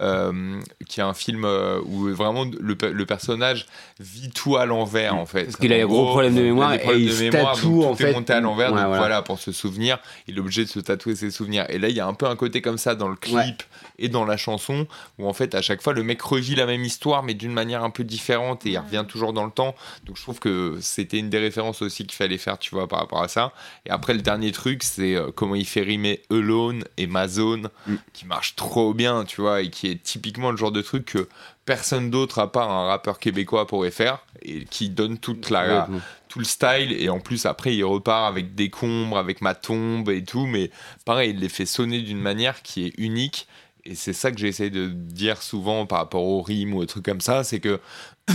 Euh, 0.01 0.61
qui 0.89 1.01
est 1.01 1.05
un 1.05 1.15
film 1.15 1.45
euh, 1.45 1.81
où 1.85 2.09
vraiment 2.09 2.45
le, 2.45 2.77
le, 2.93 3.07
personnage 3.07 3.67
vit 4.01 4.31
tout 4.31 4.57
à 4.57 4.67
l'envers 4.67 5.15
en 5.15 5.27
fait. 5.27 5.45
Parce 5.45 5.57
qu'il 5.57 5.73
a 5.73 5.77
des 5.77 5.85
gros 5.85 6.07
problèmes 6.07 6.35
de 6.35 6.43
mémoire 6.43 6.75
et 6.75 6.81
il 6.97 7.13
se 7.13 7.31
tatoue 7.31 7.85
en 7.85 7.95
fait. 7.95 8.13
monté 8.13 8.33
à 8.33 8.41
l'envers, 8.41 8.73
donc 8.73 8.87
voilà. 8.87 9.23
pour 9.23 9.39
se 9.39 9.53
souvenir, 9.53 9.99
il 10.27 10.37
est 10.37 10.41
obligé 10.41 10.65
de 10.65 10.69
se 10.71 10.81
tatouer 10.81 11.15
ses 11.15 11.31
souvenirs. 11.31 11.67
Et 11.69 11.79
là, 11.79 11.89
il 11.89 11.95
y 11.97 12.01
a 12.01 12.07
un 12.07 12.15
peu 12.15 12.27
un 12.27 12.37
côté 12.37 12.61
comme 12.61 12.79
ça 12.79 12.95
dans 12.95 13.09
le 13.09 13.17
clip 13.17 13.63
et 13.99 14.09
dans 14.09 14.25
la 14.25 14.37
chanson 14.37 14.87
où 15.19 15.29
en 15.29 15.33
fait 15.33 15.55
à 15.55 15.63
chaque 15.63 15.81
fois 15.81 15.93
le 15.93 16.03
mec 16.03 16.21
revit 16.21 16.57
la 16.57 16.67
même 16.67 16.83
histoire 16.83 17.23
mais 17.23 17.35
d'une 17.35 17.53
manière 17.53 17.85
un 17.85 17.91
peu 17.91 18.03
différente 18.03 18.67
et 18.67 18.71
il 18.71 18.79
revient 18.79 19.05
toujours 19.07 19.33
dans 19.33 19.45
le 19.45 19.51
temps. 19.51 19.75
Donc 20.05 20.17
je 20.17 20.23
trouve 20.23 20.41
que 20.41 20.79
c'était 20.81 21.19
une 21.19 21.31
des 21.31 21.39
références 21.39 21.83
aussi 21.83 22.07
qu'il 22.07 22.17
fallait 22.17 22.39
faire, 22.39 22.59
tu 22.59 22.75
vois, 22.75 22.89
par 22.89 22.99
rapport 23.01 23.23
à 23.23 23.29
ça. 23.29 23.53
Et 23.87 23.91
après 23.91 24.15
le 24.15 24.23
dernier 24.23 24.53
truc, 24.53 24.83
c'est 24.83 25.15
euh, 25.15 25.31
comment 25.35 25.55
il 25.55 25.67
fait 25.67 25.83
rimer 25.83 26.23
Alone 26.31 26.85
et 26.97 27.07
Ma 27.07 27.29
Zone, 27.29 27.69
mm. 27.87 27.95
qui 28.13 28.27
marche 28.27 28.57
trop 28.57 28.95
bien, 28.95 29.25
tu 29.25 29.41
vois, 29.41 29.63
et 29.63 29.71
qui 29.71 29.84
est 29.87 30.03
typiquement 30.03 30.51
le 30.51 30.57
genre 30.57 30.73
de 30.73 30.83
truc 30.83 31.05
que 31.07 31.29
personne 31.65 32.11
d'autre 32.11 32.39
à 32.39 32.51
part 32.51 32.71
un 32.71 32.87
rappeur 32.87 33.19
québécois 33.19 33.67
pourrait 33.67 33.91
faire 33.91 34.19
et 34.43 34.65
qui 34.65 34.91
donne 34.91 35.19
toute 35.19 35.51
la 35.51 35.89
tout 36.29 36.39
le 36.39 36.45
style 36.45 36.93
et 36.93 37.09
en 37.09 37.21
plus 37.21 37.47
après 37.47 37.75
il 37.75 37.85
repart 37.85 38.29
avec 38.29 38.55
des 38.55 38.71
combres 38.71 39.19
avec 39.19 39.41
ma 39.41 39.55
tombe 39.55 40.11
et 40.11 40.25
tout 40.25 40.47
mais 40.47 40.71
pareil 41.05 41.31
il 41.31 41.41
les 41.41 41.49
fait 41.49 41.67
sonner 41.67 42.01
d'une 42.01 42.21
manière 42.21 42.63
qui 42.63 42.87
est 42.87 42.93
unique 42.99 43.47
et 43.87 43.95
c'est 43.95 44.15
ça 44.15 44.33
que 44.33 44.39
j'essaie 44.39 44.71
de 44.71 44.89
dire 44.89 45.43
souvent 45.43 45.85
par 45.85 45.99
rapport 45.99 46.25
aux 46.25 46.41
rimes 46.41 46.75
ou 46.75 46.81
des 46.81 46.87
trucs 46.87 47.05
comme 47.05 47.21
ça, 47.21 47.45
c'est 47.45 47.61
que 47.61 47.81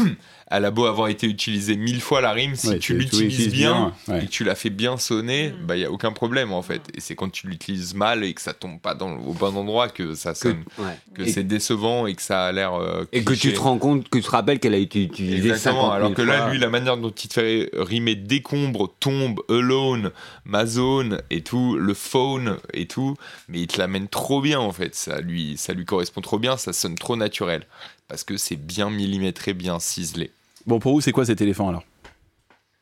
elle 0.49 0.65
a 0.65 0.71
beau 0.71 0.85
avoir 0.85 1.07
été 1.09 1.27
utilisée 1.27 1.75
mille 1.75 2.01
fois 2.01 2.21
la 2.21 2.31
rime, 2.31 2.55
si 2.55 2.79
tu 2.79 2.95
l'utilises 2.97 3.49
bien, 3.49 3.93
et 4.07 4.25
que 4.25 4.31
tu 4.31 4.43
la 4.43 4.55
fais 4.55 4.69
bien 4.69 4.97
sonner, 4.97 5.49
mm. 5.49 5.65
bah 5.65 5.75
il 5.75 5.81
y 5.81 5.85
a 5.85 5.91
aucun 5.91 6.11
problème 6.11 6.51
en 6.51 6.61
fait. 6.61 6.81
Et 6.95 7.01
c'est 7.01 7.15
quand 7.15 7.29
tu 7.29 7.47
l'utilises 7.47 7.93
mal 7.93 8.23
et 8.23 8.33
que 8.33 8.41
ça 8.41 8.53
tombe 8.53 8.79
pas 8.79 8.95
dans, 8.95 9.15
au 9.17 9.33
bon 9.33 9.55
endroit 9.55 9.89
que 9.89 10.15
ça 10.15 10.33
sonne, 10.33 10.63
que, 11.13 11.25
c'est 11.25 11.43
décevant 11.43 12.07
et 12.07 12.15
que 12.15 12.21
ça 12.21 12.45
a 12.45 12.51
l'air. 12.51 12.73
Euh, 12.73 13.05
et 13.11 13.23
que 13.23 13.33
tu 13.33 13.53
te 13.53 13.59
rends 13.59 13.77
compte, 13.77 14.09
que 14.09 14.17
tu 14.17 14.23
te 14.23 14.31
rappelles 14.31 14.59
qu'elle 14.59 14.73
a 14.73 14.77
été 14.77 15.03
utilisée. 15.03 15.49
Exactement. 15.49 15.91
Alors 15.91 16.13
que 16.13 16.21
là, 16.21 16.49
lui, 16.49 16.57
la 16.57 16.69
manière 16.69 16.97
dont 16.97 17.11
il 17.11 17.27
te 17.27 17.33
fait 17.33 17.69
rimer 17.73 18.15
décombre, 18.15 18.93
tombe, 18.99 19.41
alone, 19.49 20.11
ma 20.45 20.65
zone 20.65 21.21
et 21.29 21.41
tout, 21.41 21.75
le 21.75 21.93
phone 21.93 22.57
et 22.73 22.87
tout, 22.87 23.15
mais 23.47 23.61
il 23.61 23.67
te 23.67 23.77
l'amène 23.77 24.07
trop 24.07 24.41
bien 24.41 24.59
en 24.59 24.71
fait. 24.71 24.95
Ça 24.95 25.21
lui, 25.21 25.57
ça 25.57 25.73
lui 25.73 25.85
correspond 25.85 26.21
trop 26.21 26.39
bien, 26.39 26.57
ça 26.57 26.73
sonne 26.73 26.95
trop 26.95 27.15
naturel 27.15 27.65
parce 28.09 28.23
que 28.23 28.35
c'est 28.35 28.57
bien 28.57 28.89
millimétré, 28.89 29.53
bien 29.53 29.79
ciselé. 29.79 30.31
Bon, 30.65 30.79
pour 30.79 30.93
vous, 30.93 31.01
c'est 31.01 31.11
quoi 31.11 31.25
cet 31.25 31.41
éléphant 31.41 31.69
alors 31.69 31.83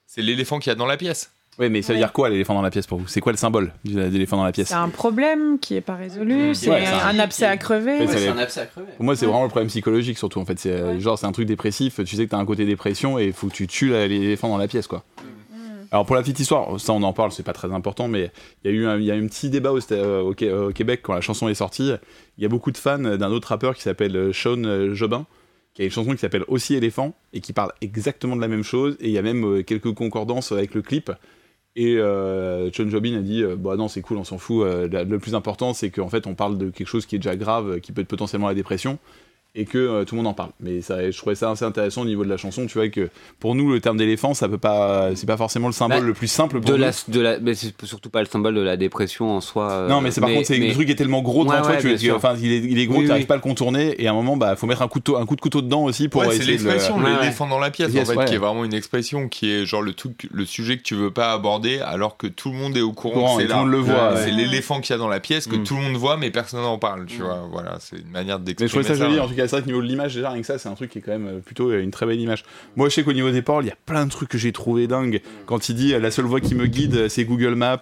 C'est 0.06 0.22
l'éléphant 0.22 0.60
qu'il 0.60 0.70
y 0.70 0.74
a 0.74 0.76
dans 0.76 0.86
la 0.86 0.98
pièce. 0.98 1.32
Oui, 1.60 1.70
mais 1.70 1.82
ça 1.82 1.94
veut 1.94 2.00
dire 2.00 2.14
quoi 2.14 2.30
l'éléphant 2.30 2.54
dans 2.54 2.62
la 2.62 2.70
pièce 2.70 2.86
pour 2.86 3.00
vous 3.00 3.08
C'est 3.08 3.20
quoi 3.20 3.32
le 3.32 3.38
symbole 3.38 3.74
de 3.84 4.00
l'éléphant 4.00 4.38
dans 4.38 4.44
la 4.44 4.52
pièce 4.52 4.68
C'est 4.68 4.76
un 4.76 4.90
problème 4.90 5.58
qui 5.58 5.76
est 5.76 5.82
pas 5.82 5.96
résolu, 5.96 6.54
c'est 6.54 6.70
un, 6.72 7.18
abcès 7.18 7.48
à 7.48 7.58
crever. 7.58 8.06
c'est 8.08 8.28
un 8.28 8.38
abcès 8.38 8.62
à 8.62 8.66
crever. 8.68 8.92
Pour 8.96 9.06
moi, 9.06 9.16
c'est 9.16 9.26
vraiment 9.26 9.44
le 9.44 9.50
problème 9.50 9.70
psychologique 9.70 10.20
surtout. 10.20 10.40
En 10.40 10.46
fait, 10.46 10.60
c'est 10.60 11.00
genre 11.00 11.18
c'est 11.18 11.26
un 11.26 11.32
truc 11.32 11.48
dépressif. 11.48 12.04
Tu 12.04 12.16
sais 12.16 12.26
que 12.26 12.32
t'as 12.32 12.38
un 12.38 12.46
côté 12.46 12.66
dépression 12.66 13.18
et 13.18 13.26
il 13.26 13.34
faut 13.34 13.48
que 13.48 13.54
tu 13.54 13.66
tues 13.66 13.90
l'éléphant 13.90 14.50
dans 14.50 14.58
la 14.58 14.68
pièce, 14.68 14.86
quoi. 14.86 15.04
Mm. 15.18 15.38
Alors 15.90 16.06
pour 16.06 16.16
la 16.16 16.22
petite 16.22 16.40
histoire, 16.40 16.80
ça 16.80 16.94
on 16.94 17.02
en 17.02 17.14
parle, 17.14 17.32
c'est 17.32 17.44
pas 17.44 17.54
très 17.54 17.72
important, 17.74 18.08
mais 18.08 18.30
il 18.64 18.72
y 18.72 18.74
a 18.74 18.78
eu 18.78 18.86
un, 18.86 19.00
y 19.00 19.10
a 19.10 19.16
un 19.16 19.26
petit 19.26 19.50
débat 19.50 19.72
au, 19.72 19.80
au, 19.80 20.34
Québec 20.74 21.00
quand 21.02 21.14
la 21.14 21.22
chanson 21.22 21.48
est 21.48 21.56
sortie. 21.56 21.92
Il 22.38 22.44
y 22.44 22.46
a 22.46 22.50
beaucoup 22.50 22.72
de 22.72 22.78
fans 22.78 23.00
d'un 23.00 23.32
autre 23.32 23.48
rappeur 23.48 23.76
qui 23.76 23.82
s'appelle 23.82 24.32
Sean 24.32 24.94
Jobin, 24.94 25.26
qui 25.78 25.84
a 25.84 25.86
une 25.86 25.92
chanson 25.92 26.12
qui 26.12 26.18
s'appelle 26.18 26.44
aussi 26.48 26.74
Éléphant 26.74 27.14
et 27.34 27.40
qui 27.40 27.54
parle 27.54 27.72
exactement 27.82 28.36
de 28.36 28.42
la 28.42 28.48
même 28.48 28.64
chose. 28.64 28.98
Et 29.00 29.10
il 29.10 29.12
y 29.12 29.20
a 29.20 29.22
même 29.22 29.46
euh, 29.46 29.62
quelques 29.62 29.94
concordances 29.94 30.52
avec 30.52 30.74
le 30.74 30.82
clip. 30.82 31.12
Et 31.76 31.98
euh, 31.98 32.72
John 32.72 32.90
Jobin 32.90 33.16
a 33.16 33.22
dit 33.22 33.44
Bah 33.60 33.76
non, 33.76 33.88
c'est 33.88 34.02
cool, 34.02 34.18
on 34.18 34.24
s'en 34.24 34.40
fout. 34.40 34.66
Euh, 34.66 34.88
le 34.88 35.20
plus 35.20 35.36
important, 35.36 35.76
c'est 35.76 35.92
qu'en 35.92 36.10
fait, 36.10 36.26
on 36.26 36.34
parle 36.34 36.58
de 36.58 36.72
quelque 36.72 36.88
chose 36.88 37.06
qui 37.06 37.16
est 37.16 37.20
déjà 37.20 37.36
grave, 37.36 37.80
qui 37.80 37.92
peut 37.92 38.02
être 38.02 38.08
potentiellement 38.08 38.48
la 38.48 38.56
dépression 38.56 38.98
et 39.58 39.66
que 39.66 39.78
euh, 39.78 40.06
tout 40.06 40.16
le 40.16 40.22
monde 40.22 40.28
en 40.28 40.34
parle. 40.34 40.52
Mais 40.60 40.82
ça, 40.82 41.10
je 41.10 41.18
trouvais 41.18 41.36
ça 41.36 41.50
assez 41.50 41.66
intéressant 41.66 42.04
au 42.04 42.06
niveau 42.06 42.24
de 42.24 42.30
la 42.30 42.38
chanson, 42.38 42.68
tu 42.68 42.78
vois, 42.78 42.88
que 42.90 43.10
pour 43.40 43.56
nous, 43.56 43.72
le 43.72 43.82
terme 43.82 43.98
d'éléphant, 43.98 44.36
ça 44.36 44.48
peut 44.48 44.60
pas, 44.60 45.10
c'est 45.16 45.26
pas 45.26 45.36
forcément 45.36 45.68
le 45.68 45.74
symbole 45.74 46.02
bah, 46.02 46.06
le 46.06 46.14
plus 46.14 46.28
simple 46.28 46.62
pour 46.62 46.70
de 46.70 46.78
nous. 46.78 46.82
La, 46.82 46.92
de 47.08 47.20
la, 47.20 47.40
mais 47.40 47.56
c'est 47.56 47.74
surtout 47.84 48.12
pas 48.12 48.20
le 48.20 48.28
symbole 48.28 48.54
de 48.54 48.62
la 48.62 48.78
dépression 48.78 49.36
en 49.36 49.42
soi. 49.42 49.72
Euh, 49.72 49.90
non, 49.90 50.00
mais 50.00 50.12
c'est 50.12 50.22
par 50.22 50.30
contre, 50.30 50.46
c'est 50.46 50.58
le 50.58 50.72
truc 50.74 50.90
est 50.92 50.96
tellement 50.96 51.24
gros 51.24 51.44
devant 51.44 51.62
toi, 51.62 51.76
tu, 51.78 52.12
enfin, 52.12 52.36
il 52.40 52.52
est, 52.52 52.58
il 52.60 52.78
est 52.78 52.86
gros, 52.86 53.02
tu 53.02 53.08
n'arrives 53.08 53.26
pas 53.26 53.34
à 53.34 53.38
le 53.38 53.42
contourner, 53.42 53.96
et 54.02 54.08
à 54.08 54.12
un 54.12 54.14
moment, 54.14 54.38
bah, 54.38 54.56
faut 54.56 54.68
mettre 54.68 54.84
un, 54.84 54.88
couteau, 54.88 55.18
un 55.18 55.26
coup 55.26 55.36
de 55.36 55.42
couteau 55.42 55.64
dedans 55.64 55.84
aussi 55.84 56.08
pour 56.08 56.24
C'est 56.32 56.44
l'expression, 56.44 57.00
l'éléphant 57.00 57.48
dans 57.48 57.60
la 57.60 57.72
pièce, 57.72 57.92
en 57.96 58.06
fait, 58.06 58.26
qui 58.26 58.36
est 58.36 58.40
vraiment 58.40 58.64
une 58.64 58.76
expression 58.76 59.28
qui 59.28 59.52
est 59.52 59.66
genre 59.66 59.82
le 59.82 59.94
truc, 59.94 60.28
le 60.32 60.46
sujet 60.46 60.78
que 60.78 60.84
tu 60.84 60.94
veux 60.94 61.12
pas 61.12 61.34
aborder, 61.34 61.80
alors 61.80 62.18
que 62.18 62.28
tout 62.28 62.52
le 62.52 62.58
monde 62.58 62.78
est 62.78 62.82
au 62.82 62.94
courant, 62.94 63.40
c'est 63.40 63.48
tout 63.48 63.54
le 63.54 63.60
monde 63.60 63.72
le 63.72 63.80
voit. 63.80 64.18
C'est 64.18 64.32
l'éléphant 64.32 64.82
qu'il 64.82 64.94
y 64.94 64.96
a 64.96 65.00
dans 65.00 65.08
la 65.08 65.20
pièce 65.20 65.48
que 65.48 65.56
mm. 65.56 65.64
tout 65.64 65.76
le 65.76 65.82
monde 65.82 65.96
voit, 65.96 66.18
mais 66.18 66.30
personne 66.30 66.62
n'en 66.62 66.78
parle, 66.78 67.06
tu 67.06 67.22
mm. 67.22 67.26
vois. 67.26 67.48
Voilà, 67.52 67.78
c'est 67.80 67.98
une 67.98 68.12
manière 68.12 68.40
d'exprimer. 68.40 68.66
Mais 68.66 68.84
je 68.84 68.88
trouvais 68.88 69.00
ça 69.00 69.06
joli, 69.06 69.20
en 69.20 69.28
tout 69.28 69.36
cas, 69.36 69.47
c'est 69.48 69.56
vrai 69.56 69.62
que 69.62 69.68
niveau 69.68 69.82
de 69.82 69.88
l'image, 69.88 70.18
rien 70.18 70.40
que 70.40 70.46
ça, 70.46 70.58
c'est 70.58 70.70
un 70.70 70.74
truc 70.74 70.92
qui 70.92 71.00
est 71.00 71.02
quand 71.02 71.12
même 71.12 71.28
euh, 71.28 71.40
plutôt 71.40 71.70
euh, 71.70 71.82
une 71.82 71.92
très 71.92 72.06
belle 72.06 72.20
image. 72.20 72.44
Moi, 72.76 72.90
je 72.90 72.96
sais 72.96 73.04
qu'au 73.04 73.14
niveau 73.14 73.32
des 73.32 73.42
paroles, 73.42 73.66
il 73.66 73.70
y 73.70 73.72
a 73.72 73.78
plein 73.86 74.06
de 74.06 74.12
trucs 74.12 74.30
que 74.30 74.38
j'ai 74.38 74.52
trouvé 74.52 74.88
dingues. 74.88 75.22
Quand 75.46 75.70
il 75.70 75.76
dit 75.76 75.94
euh, 75.94 76.00
la 76.00 76.12
seule 76.12 76.26
voie 76.26 76.42
qui 76.42 76.56
me 76.56 76.68
guide, 76.68 77.08
c'est 77.10 77.26
Google 77.26 77.56
Maps. 77.56 77.80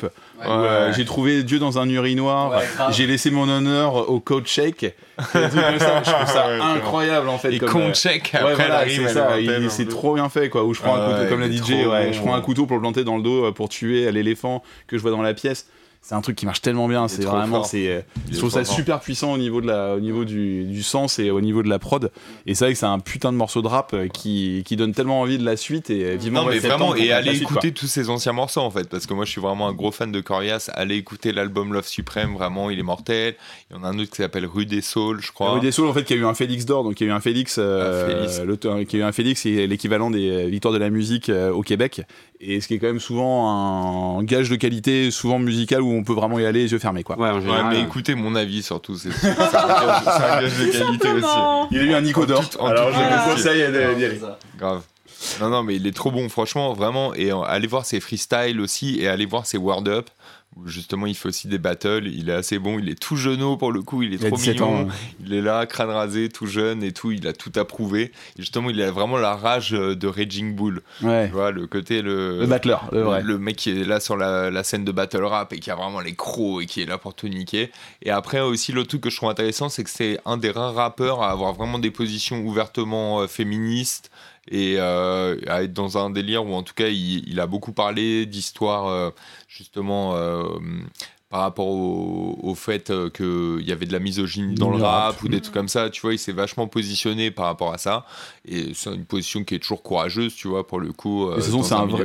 j'ai 0.96 1.06
trouvé 1.06 1.44
Dieu 1.44 1.60
dans 1.60 1.80
un 1.80 1.90
urinoir. 1.90 2.62
j'ai 2.92 3.08
laissé 3.08 3.32
mon 3.32 3.50
honneur 3.50 4.10
au 4.10 4.20
coach 4.20 4.48
shake. 4.48 4.96
je 5.18 6.12
trouve 6.12 6.28
ça 6.28 6.74
incroyable 6.76 7.30
en 7.30 7.38
fait. 7.38 7.54
Et 7.54 7.60
coach 7.60 8.02
shake 8.02 8.36
après 8.36 9.70
c'est 9.70 9.88
trop 9.88 10.16
bien 10.16 10.30
fait 10.30 10.50
quoi. 10.50 10.66
Où 10.66 10.74
je 10.74 10.82
prends 10.82 10.96
un 10.96 11.14
couteau, 11.14 11.30
comme 11.30 11.40
la 11.40 11.50
DJ, 11.52 12.12
je 12.12 12.20
prends 12.20 12.36
un 12.36 12.42
couteau 12.42 12.66
pour 12.66 12.76
le 12.76 12.82
planter 12.82 13.04
dans 13.04 13.18
le 13.18 13.24
dos 13.24 13.52
pour 13.54 13.70
tuer 13.70 14.12
l'éléphant 14.12 14.64
que 14.88 14.98
je 14.98 15.02
vois 15.02 15.12
dans 15.12 15.22
la 15.22 15.34
pièce 15.34 15.68
c'est 16.06 16.14
un 16.14 16.22
truc 16.22 16.36
qui 16.36 16.46
marche 16.46 16.62
tellement 16.62 16.88
bien. 16.88 17.08
C'est 17.08 17.24
vraiment, 17.24 17.64
c'est, 17.64 17.88
euh, 17.88 18.02
je 18.32 18.38
trouve 18.38 18.52
ça 18.52 18.64
super 18.64 19.00
puissant 19.00 19.34
au 19.34 19.40
niveau 19.40 19.60
de 19.60 19.66
la, 19.66 19.96
au 19.96 20.00
niveau 20.00 20.24
du, 20.24 20.66
du, 20.66 20.84
sens 20.84 21.18
et 21.18 21.32
au 21.32 21.42
niveau 21.42 21.64
de 21.64 21.68
la 21.68 21.80
prod. 21.80 22.12
Et 22.46 22.54
c'est 22.54 22.66
vrai 22.66 22.74
que 22.74 22.80
c'est 22.80 22.86
un 22.86 23.00
putain 23.00 23.32
de 23.32 23.38
morceau 23.38 23.64
de 23.64 23.68
rap 23.68 23.92
euh, 23.96 24.08
qui, 24.08 24.62
qui 24.68 24.76
donne 24.76 24.94
tellement 24.94 25.22
envie 25.22 25.40
de 25.40 25.44
la 25.44 25.58
suite 25.58 25.90
et 25.90 26.06
euh, 26.06 26.16
vivement. 26.16 26.44
Non, 26.44 26.50
mais 26.50 26.60
vraiment, 26.60 26.96
et 26.96 27.12
allez 27.12 27.42
écouter 27.42 27.72
tous 27.72 27.88
ces 27.88 28.12
anciens 28.12 28.34
morceaux 28.34 28.62
en 28.62 28.70
fait, 28.70 28.88
parce 28.88 29.08
que 29.08 29.16
moi 29.16 29.26
je 29.26 29.32
suis 29.32 29.42
vraiment 29.42 29.68
un 29.68 29.74
gros 29.74 29.92
fan 29.92 30.12
de 30.12 30.22
Corias. 30.22 30.70
Allez 30.76 30.98
écouter 30.98 31.32
l'album 31.32 31.74
Love 31.74 31.88
Supreme, 31.88 32.36
vraiment, 32.36 32.70
il 32.70 32.78
est 32.78 32.84
mortel. 32.84 33.34
Il 33.72 33.76
y 33.76 33.80
en 33.80 33.84
a 33.84 33.88
un 33.88 33.98
autre 33.98 34.12
qui 34.12 34.18
s'appelle 34.18 34.46
Rue 34.46 34.68
des 34.68 34.82
Saules, 34.82 35.22
je 35.24 35.32
crois. 35.32 35.54
Rue 35.54 35.60
des 35.60 35.72
Saules, 35.72 35.88
en 35.88 35.94
fait, 35.94 36.04
qui 36.04 36.14
a 36.14 36.18
eu 36.18 36.26
un 36.26 36.36
Félix 36.36 36.66
d'or, 36.66 36.84
donc 36.84 37.02
il 37.02 37.06
y 37.06 37.10
a 37.10 37.14
eu 37.14 37.16
un 37.16 37.20
Félix, 37.20 37.56
euh, 37.58 38.56
qui 38.86 38.96
a 38.98 39.00
eu 39.00 39.02
un 39.04 39.12
Félix, 39.12 39.42
c'est 39.42 39.66
l'équivalent 39.66 40.12
des 40.12 40.46
victoires 40.52 40.74
de 40.74 40.80
la 40.80 40.92
musique 40.92 41.30
au 41.30 41.64
Québec 41.64 42.04
et 42.40 42.62
ce 42.62 42.68
qui 42.68 42.76
est 42.76 42.80
quand 42.80 42.88
même 42.88 43.00
souvent 43.00 44.18
un 44.20 44.24
gage 44.24 44.50
de 44.50 44.56
qualité, 44.56 45.12
souvent 45.12 45.40
musical, 45.40 45.82
où 45.82 45.92
on 45.92 46.04
peut 46.04 46.14
vraiment 46.14 46.40
y 46.40 46.46
aller 46.46 46.64
les 46.64 46.72
yeux 46.72 46.80
fermés. 46.80 47.04
Quoi. 47.04 47.18
Ouais, 47.18 47.32
mais 47.70 47.82
écoutez 47.82 48.16
mon 48.16 48.36
avis 48.36 48.64
surtout, 48.64 48.96
c'est 48.98 49.10
un, 49.10 50.42
gage 50.42 50.58
de 50.58 50.78
qualité 50.78 51.12
aussi. 51.12 51.28
Il 51.72 51.80
a 51.80 51.84
eu 51.84 51.94
un 51.94 52.02
Nico 52.02 52.26
d'or, 52.26 52.44
alors 52.60 52.92
je 52.92 52.98
vous 52.98 53.32
conseille 53.32 53.72
d'y 53.72 54.06
aller. 54.06 54.20
Grave. 54.58 54.82
Non, 55.42 55.50
non, 55.50 55.64
mais 55.64 55.76
il 55.76 55.88
est 55.88 55.96
trop 55.96 56.12
bon, 56.12 56.30
franchement, 56.30 56.74
vraiment. 56.74 57.14
Et 57.16 57.32
allez 57.32 57.68
voir 57.68 57.86
ses 57.86 58.00
freestyles 58.00 58.60
aussi, 58.60 59.00
et 59.00 59.08
allez 59.08 59.26
voir 59.26 59.46
ses 59.46 59.58
word 59.58 59.84
justement 60.66 61.06
il 61.06 61.16
fait 61.16 61.30
aussi 61.30 61.48
des 61.48 61.58
battles. 61.58 62.08
Il 62.08 62.30
est 62.30 62.34
assez 62.34 62.60
bon, 62.60 62.80
il 62.80 62.90
est 62.90 63.00
tout 63.00 63.16
jeuneau 63.16 63.58
pour 63.58 63.72
le 63.72 63.82
coup, 63.82 64.04
il 64.04 64.14
est 64.14 64.18
trop 64.18 64.38
mignon. 64.38 64.88
Il 65.24 65.34
est 65.34 65.42
là, 65.42 65.66
crâne 65.66 65.90
rasé, 65.90 66.30
tout 66.30 66.46
jeune 66.46 66.84
et 66.84 66.92
tout. 66.92 67.12
Il 67.12 67.28
a 67.28 67.34
tout 67.34 67.52
approuvé. 67.56 68.04
Et 68.38 68.42
justement, 68.42 68.70
il 68.70 68.82
a 68.82 68.92
vraiment 68.92 69.18
la 69.18 69.36
rage 69.36 69.74
euh, 69.74 69.96
de 69.96 70.08
Raging 70.08 70.56
Bull. 70.56 70.82
Ouais. 71.02 71.28
Tu 71.28 71.34
vois, 71.34 71.52
le 71.52 71.68
côté 71.68 72.02
le. 72.02 72.40
Le 72.40 72.48
le 72.92 73.02
vrai. 73.02 73.22
Le 73.24 73.38
mec 73.38 73.58
qui 73.58 73.70
est 73.70 73.84
là 73.84 74.00
sur 74.00 74.18
la, 74.18 74.64
scène 74.64 74.86
de 74.86 74.92
battle 74.92 75.24
rap 75.24 75.54
et 75.54 75.60
qui 75.60 75.70
a 75.70 75.76
vraiment 75.76 76.00
les 76.00 76.16
crocs 76.16 76.64
et 76.64 76.66
qui 76.66 76.82
est 76.82 76.86
là 76.86 76.98
pour 76.98 77.14
tout 77.14 77.28
niquer. 77.28 77.72
Et 78.02 78.10
après 78.10 78.40
aussi, 78.40 78.72
l'autre 78.72 78.90
truc 78.90 79.02
que 79.02 79.10
je 79.10 79.18
trouve 79.18 79.30
intéressant, 79.30 79.70
c'est 79.70 79.84
que 79.84 79.90
c'est 79.90 80.20
un 80.26 80.38
des 80.38 80.52
rares 80.52 80.74
rappeurs 80.74 81.22
à 81.22 81.32
avoir 81.32 81.54
vraiment 81.54 81.80
des 81.80 81.92
positions 81.92 82.42
ouvertement 82.42 83.22
euh, 83.22 83.28
féministes 83.28 84.10
et 84.50 84.76
euh, 84.78 85.38
à 85.48 85.64
être 85.64 85.74
dans 85.74 85.98
un 85.98 86.10
délire 86.10 86.46
où 86.46 86.54
en 86.54 86.64
tout 86.64 86.74
cas 86.74 86.88
il, 86.88 87.40
a 87.40 87.48
beaucoup 87.48 87.72
parlé 87.72 88.26
d'histoire 88.26 88.88
euh, 88.88 89.10
justement 89.48 90.16
euh, 90.16 90.44
par 91.30 91.42
rapport 91.42 91.68
au, 91.68 92.56
fait 92.56 92.92
euh, 92.92 93.10
qu'il 93.10 93.68
y 93.68 93.72
avait 93.72 93.86
de 93.86 93.92
la 93.92 94.00
misogynie 94.00 94.56
dans 94.56 94.70
le 94.70 94.82
rap, 94.82 95.22
ou 95.24 95.28
des 95.28 95.42
trucs 95.42 95.54
comme 95.54 95.68
ça, 95.68 95.90
tu 95.90 96.02
vois, 96.02 96.14
il 96.14 96.20
s'est 96.20 96.32
vachement 96.32 96.68
positionné 96.68 97.32
par 97.32 97.46
rapport 97.46 97.74
à 97.74 97.78
ça. 97.78 98.06
Et 98.48 98.74
c'est 98.74 98.94
une 98.94 99.06
position 99.06 99.44
qui 99.44 99.56
est 99.56 99.60
toujours 99.60 99.82
courageuse, 99.82 100.36
tu 100.36 100.48
vois, 100.48 100.66
pour 100.66 100.80
le 100.80 100.94
coup. 100.94 101.28
Euh, 101.28 101.42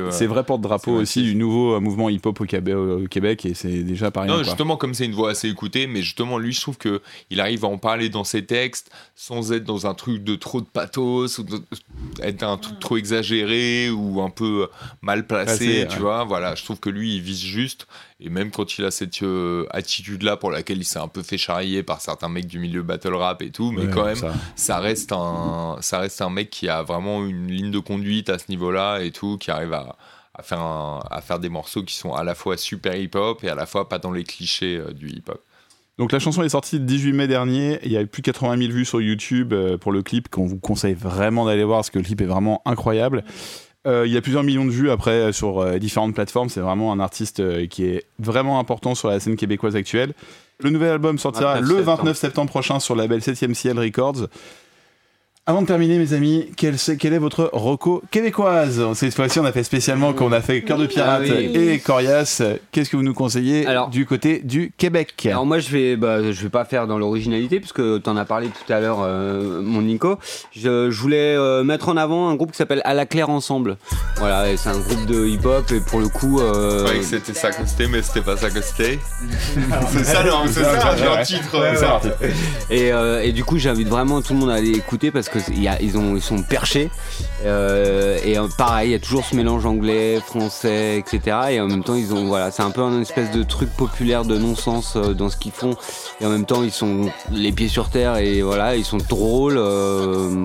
c'est 0.09 0.25
vrai, 0.25 0.43
porte-drapeau 0.43 0.91
aussi 0.91 1.21
du 1.21 1.35
nouveau 1.35 1.75
euh, 1.75 1.79
mouvement 1.79 2.09
hip-hop 2.09 2.41
au, 2.41 2.45
Québec, 2.45 3.45
et 3.45 3.53
c'est 3.53 3.83
déjà 3.83 4.09
pas 4.09 4.21
rien. 4.21 4.37
Non, 4.37 4.43
justement, 4.43 4.75
comme 4.75 4.93
c'est 4.93 5.05
une 5.05 5.13
voix 5.13 5.31
assez 5.31 5.47
écoutée, 5.47 5.85
mais 5.87 6.01
justement, 6.01 6.39
lui, 6.39 6.51
je 6.51 6.61
trouve 6.61 6.77
qu'il 6.77 7.39
arrive 7.39 7.63
à 7.63 7.67
en 7.67 7.77
parler 7.77 8.09
dans 8.09 8.23
ses 8.23 8.45
textes 8.45 8.91
sans 9.15 9.51
être 9.51 9.63
dans 9.63 9.85
un 9.85 9.93
truc 9.93 10.23
de 10.23 10.35
trop 10.35 10.61
de 10.61 10.65
pathos, 10.65 11.37
ou 11.37 11.45
être 12.21 12.43
un 12.43 12.57
truc 12.57 12.79
trop 12.79 12.97
exagéré 12.97 13.91
ou 13.91 14.21
un 14.21 14.31
peu 14.31 14.67
mal 15.01 15.27
placé, 15.27 15.87
tu 15.89 15.99
vois. 15.99 16.23
Voilà, 16.23 16.55
je 16.55 16.65
trouve 16.65 16.79
que 16.79 16.89
lui, 16.89 17.15
il 17.15 17.21
vise 17.21 17.41
juste. 17.41 17.87
Et 18.23 18.29
même 18.29 18.51
quand 18.51 18.77
il 18.77 18.85
a 18.85 18.91
cette 18.91 19.23
euh, 19.23 19.65
attitude-là 19.71 20.37
pour 20.37 20.51
laquelle 20.51 20.77
il 20.77 20.85
s'est 20.85 20.99
un 20.99 21.07
peu 21.07 21.23
fait 21.23 21.39
charrier 21.39 21.81
par 21.81 22.01
certains 22.01 22.29
mecs 22.29 22.45
du 22.45 22.59
milieu 22.59 22.83
battle 22.83 23.15
rap 23.15 23.41
et 23.41 23.49
tout, 23.49 23.71
mais 23.71 23.87
quand 23.87 24.05
même, 24.05 24.31
ça. 24.55 24.79
reste 24.79 25.11
un, 25.11 25.77
ça 25.81 25.99
reste 25.99 26.21
un 26.21 26.29
mec 26.29 26.51
qui 26.51 26.69
a 26.69 26.83
vraiment 26.83 27.25
une 27.25 27.47
ligne 27.47 27.71
de 27.71 27.79
conduite 27.79 28.29
à 28.29 28.37
ce 28.37 28.45
niveau-là 28.49 28.99
et 28.99 29.09
tout, 29.09 29.39
qui 29.39 29.49
arrive 29.49 29.73
à, 29.73 29.97
à 30.35 30.43
faire, 30.43 30.61
à 30.61 31.21
faire 31.21 31.39
des 31.39 31.49
morceaux 31.49 31.83
qui 31.83 31.95
sont 31.95 32.13
à 32.13 32.23
la 32.23 32.35
fois 32.35 32.57
super 32.57 32.95
hip-hop 32.95 33.43
et 33.43 33.49
à 33.49 33.55
la 33.55 33.65
fois 33.65 33.89
pas 33.89 33.97
dans 33.97 34.11
les 34.11 34.23
clichés 34.23 34.77
euh, 34.77 34.93
du 34.93 35.09
hip-hop. 35.09 35.43
Donc 35.97 36.11
la 36.11 36.19
chanson 36.19 36.43
est 36.43 36.49
sortie 36.49 36.77
le 36.77 36.85
18 36.85 37.13
mai 37.13 37.27
dernier, 37.27 37.79
il 37.83 37.91
y 37.91 37.97
a 37.97 38.05
plus 38.05 38.21
de 38.21 38.25
80 38.27 38.57
000 38.57 38.71
vues 38.71 38.85
sur 38.85 39.01
YouTube 39.01 39.53
pour 39.81 39.91
le 39.91 40.03
clip 40.03 40.29
qu'on 40.29 40.45
vous 40.45 40.57
conseille 40.57 40.95
vraiment 40.95 41.45
d'aller 41.45 41.63
voir 41.63 41.79
parce 41.79 41.89
que 41.89 41.99
le 41.99 42.05
clip 42.05 42.21
est 42.21 42.25
vraiment 42.25 42.61
incroyable. 42.65 43.23
Il 43.85 44.11
y 44.11 44.17
a 44.17 44.21
plusieurs 44.21 44.43
millions 44.43 44.65
de 44.65 44.71
vues 44.71 44.91
après 44.91 45.33
sur 45.33 45.79
différentes 45.79 46.13
plateformes, 46.13 46.49
c'est 46.49 46.59
vraiment 46.59 46.91
un 46.91 46.99
artiste 46.99 47.67
qui 47.67 47.85
est 47.85 48.05
vraiment 48.19 48.59
important 48.59 48.95
sur 48.95 49.09
la 49.09 49.19
scène 49.19 49.35
québécoise 49.35 49.75
actuelle. 49.75 50.13
Le 50.59 50.69
nouvel 50.69 50.91
album 50.91 51.17
sortira 51.17 51.59
le 51.59 51.81
29 51.81 52.15
septembre 52.15 52.49
prochain 52.49 52.79
sur 52.79 52.95
le 52.95 53.01
label 53.01 53.19
7ème 53.19 53.53
Ciel 53.55 53.79
Records. 53.79 54.27
Avant 55.47 55.63
de 55.63 55.65
terminer, 55.65 55.97
mes 55.97 56.13
amis, 56.13 56.51
quelle, 56.55 56.75
est 56.75 57.17
votre 57.17 57.49
roco 57.51 58.03
québécoise? 58.11 58.93
Cette 58.93 59.15
fois-ci, 59.15 59.39
on 59.39 59.45
a 59.45 59.51
fait 59.51 59.63
spécialement 59.63 60.13
qu'on 60.13 60.31
a 60.31 60.39
fait 60.39 60.61
Cœur 60.61 60.77
de 60.77 60.85
Pirate 60.85 61.23
ah 61.27 61.33
et 61.35 61.79
Corias. 61.79 62.43
Qu'est-ce 62.71 62.91
que 62.91 62.95
vous 62.95 63.01
nous 63.01 63.15
conseillez 63.15 63.65
du 63.91 64.05
côté 64.05 64.41
du 64.43 64.71
Québec? 64.77 65.15
Alors 65.25 65.47
moi, 65.47 65.57
je 65.57 65.69
vais, 65.69 65.95
bah, 65.95 66.31
je 66.31 66.43
vais 66.43 66.49
pas 66.49 66.63
faire 66.63 66.85
dans 66.85 66.99
l'originalité 66.99 67.59
puisque 67.59 67.81
tu 67.81 68.07
en 68.07 68.17
as 68.17 68.25
parlé 68.25 68.49
tout 68.49 68.71
à 68.71 68.79
l'heure, 68.79 68.99
euh, 69.01 69.63
mon 69.63 69.81
Nico. 69.81 70.19
Je, 70.55 70.91
voulais 70.91 71.35
euh, 71.35 71.63
mettre 71.63 71.89
en 71.89 71.97
avant 71.97 72.29
un 72.29 72.35
groupe 72.35 72.51
qui 72.51 72.57
s'appelle 72.57 72.83
À 72.85 72.93
la 72.93 73.07
Claire 73.07 73.31
Ensemble. 73.31 73.77
Voilà, 74.17 74.45
c'est 74.55 74.69
un 74.69 74.77
groupe 74.77 75.07
de 75.07 75.25
hip-hop 75.25 75.71
et 75.71 75.79
pour 75.79 76.01
le 76.01 76.07
coup. 76.07 76.39
Euh... 76.39 76.87
que 76.87 77.01
c'était 77.01 77.33
Sacosté, 77.33 77.87
mais 77.87 78.03
c'était 78.03 78.21
pas 78.21 78.37
Sacosté. 78.37 78.99
c'est 79.91 80.03
ça, 80.03 80.23
c'est 80.45 80.63
ça, 80.63 80.95
leur 81.03 81.21
titre. 81.23 81.57
et, 82.69 82.93
euh, 82.93 83.23
et 83.23 83.31
du 83.31 83.43
coup, 83.43 83.57
j'invite 83.57 83.87
vraiment 83.87 84.21
tout 84.21 84.33
le 84.33 84.39
monde 84.39 84.51
à 84.51 84.53
aller 84.53 84.77
écouter 84.77 85.09
parce 85.09 85.29
que 85.31 85.40
ils, 85.49 85.97
ont, 85.97 86.15
ils 86.15 86.21
sont 86.21 86.41
perchés. 86.43 86.89
Euh, 87.45 88.17
et 88.23 88.37
euh, 88.37 88.47
pareil, 88.57 88.89
il 88.89 88.91
y 88.91 88.95
a 88.95 88.99
toujours 88.99 89.25
ce 89.25 89.35
mélange 89.35 89.65
anglais, 89.65 90.19
français, 90.19 90.97
etc. 90.97 91.37
Et 91.51 91.59
en 91.61 91.67
même 91.67 91.83
temps, 91.83 91.95
ils 91.95 92.13
ont, 92.13 92.27
voilà, 92.27 92.51
c'est 92.51 92.63
un 92.63 92.71
peu 92.71 92.81
un 92.81 93.01
espèce 93.01 93.31
de 93.31 93.43
truc 93.43 93.69
populaire 93.71 94.23
de 94.25 94.37
non-sens 94.37 94.95
euh, 94.95 95.13
dans 95.13 95.29
ce 95.29 95.37
qu'ils 95.37 95.51
font. 95.51 95.75
Et 96.19 96.25
en 96.25 96.29
même 96.29 96.45
temps, 96.45 96.63
ils 96.63 96.71
sont 96.71 97.09
les 97.31 97.51
pieds 97.51 97.67
sur 97.67 97.89
terre 97.89 98.17
et 98.17 98.41
voilà, 98.41 98.75
ils 98.75 98.85
sont 98.85 98.97
drôles. 98.97 99.59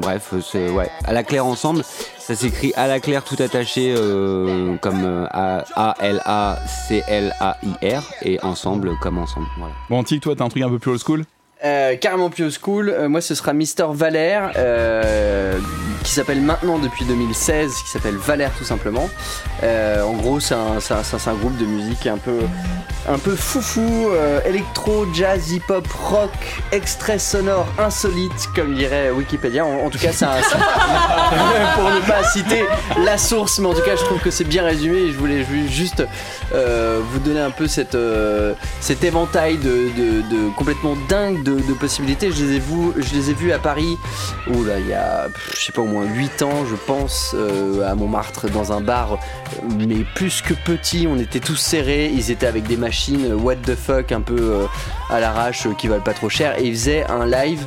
bref, 0.00 0.34
c'est 0.42 0.70
ouais, 0.70 0.90
à 1.04 1.12
la 1.12 1.22
claire 1.22 1.46
ensemble. 1.46 1.82
Ça 2.18 2.34
s'écrit 2.34 2.72
à 2.74 2.88
la 2.88 2.98
claire 2.98 3.22
tout 3.22 3.36
attaché 3.40 3.94
comme 4.80 5.28
A-L-A-C-L-A-I-R 5.30 6.02
et 8.22 8.42
ensemble 8.42 8.96
comme 9.00 9.18
ensemble. 9.18 9.46
Bon, 9.88 10.02
Tic, 10.02 10.22
toi, 10.22 10.34
t'as 10.34 10.44
un 10.44 10.48
truc 10.48 10.64
un 10.64 10.68
peu 10.68 10.80
plus 10.80 10.90
old 10.90 11.00
school? 11.00 11.24
Euh, 11.64 11.96
carrément 11.96 12.30
plus 12.30 12.50
school. 12.50 12.90
Euh, 12.90 13.08
moi, 13.08 13.20
ce 13.20 13.34
sera 13.34 13.52
Mister 13.52 13.86
Valère, 13.90 14.52
euh, 14.56 15.58
qui 16.06 16.12
s'appelle 16.12 16.40
maintenant 16.40 16.78
depuis 16.78 17.04
2016, 17.04 17.82
qui 17.82 17.90
s'appelle 17.90 18.16
Valère 18.16 18.52
tout 18.56 18.64
simplement. 18.64 19.10
en 19.62 20.12
gros, 20.12 20.38
c'est 20.38 20.54
un, 20.54 20.78
un, 20.78 21.34
groupe 21.34 21.56
de 21.58 21.66
musique 21.66 22.06
un 22.06 22.16
peu, 22.16 22.38
un 23.08 23.18
foufou, 23.18 24.10
électro, 24.44 25.06
jazz, 25.12 25.52
hip-hop, 25.52 25.86
rock, 25.88 26.30
extrait 26.70 27.18
sonore 27.18 27.66
insolite, 27.78 28.48
comme 28.54 28.74
dirait 28.74 29.10
Wikipédia. 29.10 29.64
En, 29.64 29.90
tout 29.90 29.98
cas, 29.98 30.12
c'est 30.12 30.26
pour 31.74 31.90
ne 31.90 32.00
pas 32.06 32.22
citer 32.24 32.64
la 33.04 33.18
source, 33.18 33.58
mais 33.58 33.66
en 33.66 33.74
tout 33.74 33.82
cas, 33.82 33.96
je 33.96 34.04
trouve 34.04 34.20
que 34.20 34.30
c'est 34.30 34.44
bien 34.44 34.64
résumé. 34.64 34.98
Et 34.98 35.12
je 35.12 35.18
voulais 35.18 35.44
juste 35.68 36.06
vous 36.52 37.18
donner 37.18 37.40
un 37.40 37.50
peu 37.50 37.66
cet 37.66 37.94
éventail 39.02 39.58
de 39.58 40.50
complètement 40.56 40.96
dingue 41.08 41.42
de, 41.42 41.72
possibilités. 41.74 42.30
Je 42.30 42.44
les 42.44 42.56
ai 42.56 42.58
vus, 42.58 42.92
je 42.96 43.14
les 43.14 43.30
ai 43.30 43.34
vus 43.34 43.52
à 43.52 43.58
Paris, 43.58 43.98
où 44.48 44.64
là, 44.64 44.78
il 44.78 44.88
y 44.88 44.94
a, 44.94 45.28
je 45.54 45.60
sais 45.60 45.72
pas, 45.72 45.82
au 45.82 45.86
moins 45.86 45.95
8 46.02 46.42
ans, 46.42 46.66
je 46.68 46.76
pense, 46.76 47.34
euh, 47.34 47.90
à 47.90 47.94
Montmartre, 47.94 48.50
dans 48.50 48.72
un 48.72 48.80
bar, 48.80 49.18
mais 49.78 50.04
plus 50.14 50.42
que 50.42 50.54
petit, 50.54 51.06
on 51.08 51.16
était 51.18 51.40
tous 51.40 51.56
serrés, 51.56 52.10
ils 52.12 52.30
étaient 52.30 52.46
avec 52.46 52.64
des 52.64 52.76
machines, 52.76 53.34
what 53.34 53.56
the 53.56 53.74
fuck, 53.74 54.12
un 54.12 54.20
peu 54.20 54.36
euh, 54.38 54.66
à 55.10 55.20
l'arrache, 55.20 55.66
euh, 55.66 55.74
qui 55.74 55.88
valent 55.88 56.02
pas 56.02 56.14
trop 56.14 56.28
cher, 56.28 56.58
et 56.58 56.64
ils 56.64 56.74
faisaient 56.74 57.04
un 57.08 57.26
live 57.26 57.64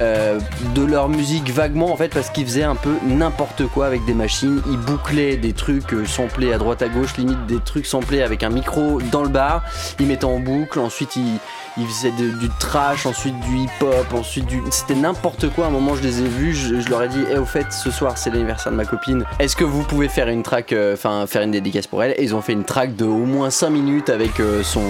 de 0.00 0.84
leur 0.84 1.08
musique 1.08 1.50
vaguement 1.50 1.92
en 1.92 1.96
fait 1.96 2.08
parce 2.08 2.30
qu'ils 2.30 2.46
faisaient 2.46 2.62
un 2.62 2.74
peu 2.74 2.94
n'importe 3.06 3.66
quoi 3.66 3.86
avec 3.86 4.04
des 4.04 4.14
machines. 4.14 4.62
Ils 4.66 4.78
bouclaient 4.78 5.36
des 5.36 5.52
trucs 5.52 5.94
samplés 6.06 6.52
à 6.52 6.58
droite 6.58 6.82
à 6.82 6.88
gauche, 6.88 7.16
limite 7.16 7.46
des 7.46 7.60
trucs 7.60 7.86
samplés 7.86 8.22
avec 8.22 8.42
un 8.42 8.50
micro 8.50 9.00
dans 9.10 9.22
le 9.22 9.28
bar. 9.28 9.62
Ils 9.98 10.06
mettaient 10.06 10.24
en 10.24 10.38
boucle, 10.38 10.78
ensuite 10.78 11.16
ils, 11.16 11.86
faisaient 11.86 12.10
du 12.10 12.48
trash, 12.58 13.06
ensuite 13.06 13.38
du 13.40 13.58
hip-hop, 13.58 14.06
ensuite 14.14 14.46
du. 14.46 14.60
C'était 14.70 14.94
n'importe 14.94 15.48
quoi. 15.50 15.66
À 15.66 15.68
un 15.68 15.70
moment, 15.70 15.94
je 15.94 16.02
les 16.02 16.20
ai 16.20 16.28
vus, 16.28 16.54
je, 16.54 16.88
leur 16.88 17.02
ai 17.02 17.08
dit, 17.08 17.24
eh, 17.32 17.38
au 17.38 17.44
fait, 17.44 17.72
ce 17.72 17.90
soir, 17.90 18.18
c'est 18.18 18.30
l'anniversaire 18.30 18.72
de 18.72 18.76
ma 18.76 18.84
copine. 18.84 19.24
Est-ce 19.38 19.56
que 19.56 19.64
vous 19.64 19.82
pouvez 19.82 20.08
faire 20.08 20.28
une 20.28 20.42
track, 20.42 20.72
euh, 20.72 20.94
enfin, 20.94 21.26
faire 21.26 21.42
une 21.42 21.52
dédicace 21.52 21.86
pour 21.86 22.02
elle? 22.02 22.12
Et 22.12 22.22
ils 22.22 22.34
ont 22.34 22.42
fait 22.42 22.52
une 22.52 22.64
track 22.64 22.96
de 22.96 23.04
au 23.04 23.24
moins 23.24 23.50
5 23.50 23.70
minutes 23.70 24.10
avec 24.10 24.40
euh, 24.40 24.62
son, 24.62 24.82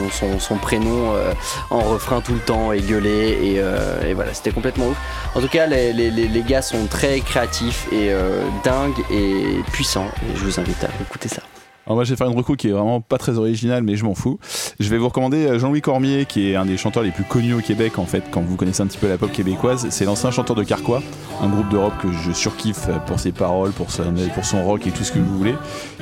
prénom 0.57 1.14
euh, 1.14 1.33
en 1.70 1.81
refrain 1.81 2.20
tout 2.20 2.35
le 2.35 2.40
temps 2.40 2.73
et 2.73 2.81
gueuler. 2.81 3.38
Et, 4.05 4.14
voilà, 4.14 4.35
c'était 4.35 4.51
complètement 4.51 4.88
ouf. 4.88 4.96
En 5.35 5.41
tout 5.41 5.49
cas, 5.49 5.67
les, 5.67 6.45
gars 6.47 6.63
sont 6.63 6.87
très 6.87 7.21
créatifs 7.21 7.87
et 7.93 8.13
dingues 8.65 8.99
et 9.11 9.63
puissants. 9.73 10.09
Et 10.29 10.37
je 10.37 10.45
vous 10.45 10.61
invite 10.61 10.83
à 10.85 10.89
écouter 11.03 11.29
ça. 11.29 11.43
Alors 11.90 11.96
moi, 11.96 12.05
je 12.05 12.11
vais 12.11 12.16
faire 12.16 12.29
une 12.29 12.57
qui 12.57 12.68
est 12.68 12.70
vraiment 12.70 13.00
pas 13.00 13.18
très 13.18 13.37
originale, 13.37 13.83
mais 13.83 13.96
je 13.96 14.05
m'en 14.05 14.14
fous. 14.14 14.38
Je 14.79 14.88
vais 14.88 14.96
vous 14.96 15.09
recommander 15.09 15.48
euh, 15.48 15.59
Jean-Louis 15.59 15.81
Cormier, 15.81 16.24
qui 16.24 16.48
est 16.48 16.55
un 16.55 16.64
des 16.64 16.76
chanteurs 16.76 17.03
les 17.03 17.11
plus 17.11 17.24
connus 17.24 17.53
au 17.53 17.59
Québec, 17.59 17.98
en 17.98 18.05
fait, 18.05 18.22
quand 18.31 18.42
vous 18.42 18.55
connaissez 18.55 18.81
un 18.85 18.87
petit 18.87 18.96
peu 18.96 19.09
la 19.09 19.18
pop 19.18 19.33
québécoise. 19.33 19.88
C'est 19.90 20.05
l'ancien 20.05 20.31
chanteur 20.31 20.55
de 20.55 20.62
Carquois, 20.62 21.03
un 21.42 21.48
groupe 21.48 21.68
de 21.68 21.76
rock 21.76 21.94
que 22.00 22.12
je 22.12 22.31
surkiffe 22.31 22.88
pour 23.07 23.18
ses 23.18 23.33
paroles, 23.33 23.72
pour 23.72 23.90
son, 23.90 24.05
pour 24.37 24.44
son 24.44 24.64
rock 24.64 24.87
et 24.87 24.92
tout 24.92 25.03
ce 25.03 25.11
que 25.11 25.18
vous 25.18 25.37
voulez. 25.37 25.57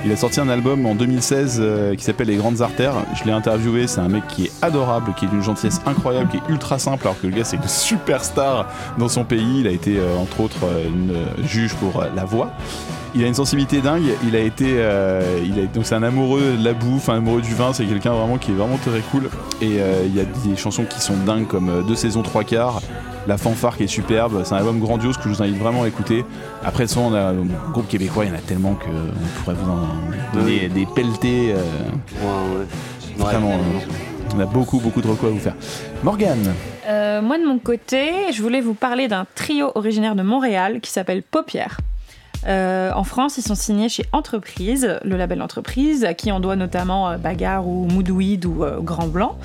Il 0.04 0.12
a 0.12 0.16
sorti 0.16 0.40
un 0.40 0.50
album 0.50 0.84
en 0.84 0.94
2016 0.94 1.56
euh, 1.58 1.94
qui 1.94 2.04
s'appelle 2.04 2.28
Les 2.28 2.36
Grandes 2.36 2.60
Artères. 2.60 2.92
Je 3.14 3.24
l'ai 3.24 3.32
interviewé, 3.32 3.86
c'est 3.86 4.00
un 4.00 4.10
mec 4.10 4.26
qui 4.28 4.44
est 4.44 4.52
adorable, 4.60 5.14
qui 5.18 5.24
est 5.24 5.28
d'une 5.28 5.42
gentillesse 5.42 5.80
incroyable, 5.86 6.28
qui 6.28 6.36
est 6.36 6.50
ultra 6.50 6.78
simple, 6.78 7.06
alors 7.06 7.18
que 7.18 7.26
le 7.26 7.34
gars 7.34 7.44
c'est 7.44 7.56
une 7.56 7.66
superstar 7.66 8.68
dans 8.98 9.08
son 9.08 9.24
pays. 9.24 9.60
Il 9.60 9.66
a 9.66 9.70
été 9.70 9.96
euh, 9.96 10.18
entre 10.18 10.42
autres 10.42 10.66
une 10.86 11.14
juge 11.46 11.74
pour 11.76 12.04
La 12.14 12.26
Voix 12.26 12.52
il 13.14 13.24
a 13.24 13.26
une 13.26 13.34
sensibilité 13.34 13.80
dingue. 13.80 14.04
Il 14.24 14.36
a 14.36 14.40
été, 14.40 14.76
euh, 14.78 15.40
il 15.44 15.58
a, 15.60 15.66
donc 15.66 15.86
c'est 15.86 15.94
un 15.94 16.02
amoureux 16.02 16.56
de 16.58 16.64
la 16.64 16.72
bouffe, 16.72 17.08
un 17.08 17.16
amoureux 17.16 17.40
du 17.40 17.54
vin. 17.54 17.72
C'est 17.72 17.86
quelqu'un 17.86 18.12
vraiment 18.12 18.38
qui 18.38 18.50
est 18.50 18.54
vraiment 18.54 18.76
très 18.78 19.00
cool. 19.10 19.30
Et 19.60 19.80
euh, 19.80 20.04
il 20.06 20.14
y 20.14 20.20
a 20.20 20.24
des 20.24 20.56
chansons 20.56 20.84
qui 20.84 21.00
sont 21.00 21.16
dingues 21.26 21.46
comme 21.46 21.68
euh, 21.68 21.82
Deux 21.82 21.94
saisons 21.94 22.22
trois 22.22 22.44
quarts, 22.44 22.80
La 23.26 23.38
fanfare 23.38 23.76
qui 23.76 23.84
est 23.84 23.88
superbe. 23.88 24.42
C'est 24.44 24.54
un 24.54 24.58
album 24.58 24.78
grandiose 24.80 25.16
que 25.16 25.24
je 25.24 25.28
vous 25.30 25.42
invite 25.42 25.58
vraiment 25.58 25.82
à 25.82 25.88
écouter. 25.88 26.24
Après 26.64 26.86
ça, 26.86 27.00
on 27.00 27.14
a 27.14 27.20
un 27.20 27.46
groupe 27.72 27.88
québécois. 27.88 28.24
Il 28.24 28.28
y 28.28 28.32
en 28.32 28.36
a 28.38 28.42
tellement 28.42 28.74
que 28.74 28.88
on 28.88 29.42
pourrait 29.42 29.56
vous 29.56 29.70
en 29.70 30.38
donner 30.38 30.68
des 30.68 30.86
pelletés. 30.86 31.54
Vraiment, 33.16 33.58
on 34.34 34.40
a 34.40 34.46
beaucoup 34.46 34.78
beaucoup 34.78 35.00
de 35.00 35.08
recours 35.08 35.28
à 35.28 35.32
vous 35.32 35.38
faire. 35.38 35.56
Morgane. 36.04 36.54
moi 36.86 37.38
de 37.38 37.46
mon 37.46 37.58
côté, 37.58 38.32
je 38.32 38.42
voulais 38.42 38.60
vous 38.60 38.74
parler 38.74 39.08
d'un 39.08 39.26
trio 39.34 39.72
originaire 39.74 40.14
de 40.14 40.22
Montréal 40.22 40.80
qui 40.80 40.90
s'appelle 40.90 41.22
Paupière. 41.22 41.78
Euh, 42.46 42.92
en 42.94 43.04
France, 43.04 43.38
ils 43.38 43.42
sont 43.42 43.54
signés 43.54 43.88
chez 43.88 44.04
Entreprise, 44.12 44.98
le 45.04 45.16
label 45.16 45.42
Entreprise, 45.42 46.04
à 46.04 46.14
qui 46.14 46.30
on 46.32 46.40
doit 46.40 46.56
notamment 46.56 47.10
euh, 47.10 47.16
Bagarre 47.16 47.66
ou 47.66 47.86
Moodweed 47.86 48.44
ou 48.46 48.64
euh, 48.64 48.80
Grand 48.80 49.08
Blanc. 49.08 49.36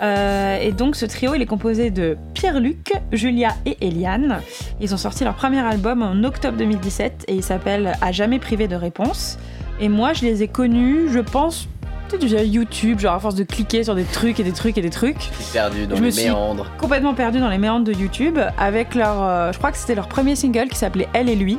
et 0.00 0.72
donc 0.72 0.96
ce 0.96 1.06
trio, 1.06 1.34
il 1.34 1.42
est 1.42 1.46
composé 1.46 1.90
de 1.90 2.16
Pierre-Luc, 2.34 2.92
Julia 3.12 3.50
et 3.66 3.76
Eliane. 3.80 4.40
Ils 4.80 4.92
ont 4.94 4.98
sorti 4.98 5.24
leur 5.24 5.34
premier 5.34 5.60
album 5.60 6.02
en 6.02 6.24
octobre 6.24 6.58
2017 6.58 7.26
et 7.28 7.34
il 7.34 7.42
s'appelle 7.42 7.92
À 8.00 8.10
jamais 8.10 8.38
privé 8.38 8.66
de 8.66 8.76
réponse. 8.76 9.38
Et 9.80 9.88
moi, 9.88 10.12
je 10.12 10.22
les 10.22 10.42
ai 10.42 10.48
connus, 10.48 11.08
je 11.10 11.20
pense, 11.20 11.68
peut-être 12.08 12.24
via 12.24 12.42
YouTube, 12.42 12.98
genre 12.98 13.14
à 13.14 13.20
force 13.20 13.36
de 13.36 13.44
cliquer 13.44 13.84
sur 13.84 13.94
des 13.94 14.04
trucs 14.04 14.38
et 14.40 14.44
des 14.44 14.52
trucs 14.52 14.76
et 14.76 14.82
des 14.82 14.90
trucs. 14.90 15.30
Perdu 15.52 15.86
dans 15.86 15.96
je 15.96 16.02
les 16.02 16.10
me 16.10 16.16
méandres. 16.16 16.66
Suis 16.66 16.78
complètement 16.78 17.14
perdu 17.14 17.38
dans 17.38 17.48
les 17.48 17.58
méandres 17.58 17.84
de 17.84 17.92
YouTube 17.92 18.38
avec 18.58 18.96
leur, 18.96 19.52
je 19.52 19.58
crois 19.58 19.70
que 19.70 19.78
c'était 19.78 19.94
leur 19.94 20.08
premier 20.08 20.34
single 20.34 20.68
qui 20.68 20.76
s'appelait 20.76 21.08
Elle 21.14 21.28
et 21.28 21.36
lui. 21.36 21.58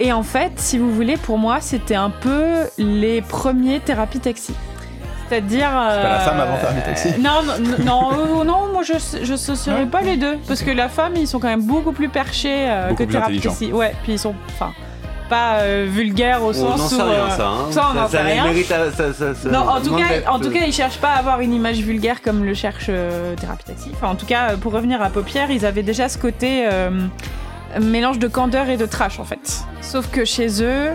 Et 0.00 0.12
en 0.12 0.22
fait, 0.22 0.52
si 0.56 0.78
vous 0.78 0.92
voulez, 0.92 1.16
pour 1.16 1.38
moi, 1.38 1.58
c'était 1.60 1.96
un 1.96 2.10
peu 2.10 2.66
les 2.78 3.20
premiers 3.20 3.80
thérapies 3.80 4.20
taxi. 4.20 4.54
C'est-à-dire. 5.28 5.68
C'est 5.68 6.02
pas 6.02 6.08
la 6.08 6.18
femme 6.20 6.40
avant 6.40 6.56
thérapie 6.56 6.82
taxi 6.82 7.08
Non, 7.18 7.42
non, 7.42 7.84
non, 7.84 8.10
euh, 8.12 8.44
non, 8.44 8.72
moi 8.72 8.82
je 8.82 8.94
je 9.22 9.32
associerais 9.32 9.86
pas 9.86 10.00
les 10.02 10.16
deux. 10.16 10.38
Parce 10.46 10.62
que 10.62 10.70
la 10.70 10.88
femme, 10.88 11.14
ils 11.16 11.26
sont 11.26 11.40
quand 11.40 11.48
même 11.48 11.66
beaucoup 11.66 11.92
plus 11.92 12.08
perchés 12.08 12.66
euh, 12.68 12.94
que 12.94 13.02
thérapie 13.02 13.40
taxi. 13.40 13.72
Ouais, 13.72 13.94
puis 14.02 14.12
ils 14.12 14.18
sont. 14.18 14.34
Enfin 14.48 14.72
pas 15.28 15.56
euh, 15.56 15.86
vulgaires 15.86 16.42
au 16.42 16.54
sens 16.54 16.90
où. 16.90 17.02
Rien, 17.02 17.28
ça, 17.28 17.48
hein. 17.48 17.66
ça, 17.70 17.88
on 17.90 17.94
n'en 17.94 18.08
sait 18.08 18.22
rien. 18.22 18.46
non, 19.52 19.58
en 19.58 19.78
tout, 19.82 19.94
cas, 19.94 20.04
en 20.26 20.40
tout 20.40 20.50
cas, 20.50 20.60
ils 20.66 20.72
cherchent 20.72 20.96
pas 20.96 21.10
à 21.10 21.18
avoir 21.18 21.40
une 21.40 21.52
image 21.52 21.80
vulgaire 21.80 22.22
comme 22.22 22.46
le 22.46 22.54
cherche 22.54 22.86
Thérapie 23.38 23.64
Taxi. 23.66 23.90
Enfin, 23.92 24.08
en 24.08 24.14
tout 24.14 24.24
cas, 24.24 24.56
pour 24.56 24.72
revenir 24.72 25.02
à 25.02 25.10
Paupière, 25.10 25.50
ils 25.50 25.66
avaient 25.66 25.82
déjà 25.82 26.08
ce 26.08 26.16
côté 26.16 26.66
mélange 27.78 28.18
de 28.18 28.26
candeur 28.26 28.70
et 28.70 28.78
de 28.78 28.86
trash 28.86 29.20
en 29.20 29.24
fait. 29.24 29.66
Sauf 29.88 30.10
que 30.10 30.26
chez 30.26 30.62
eux, 30.62 30.90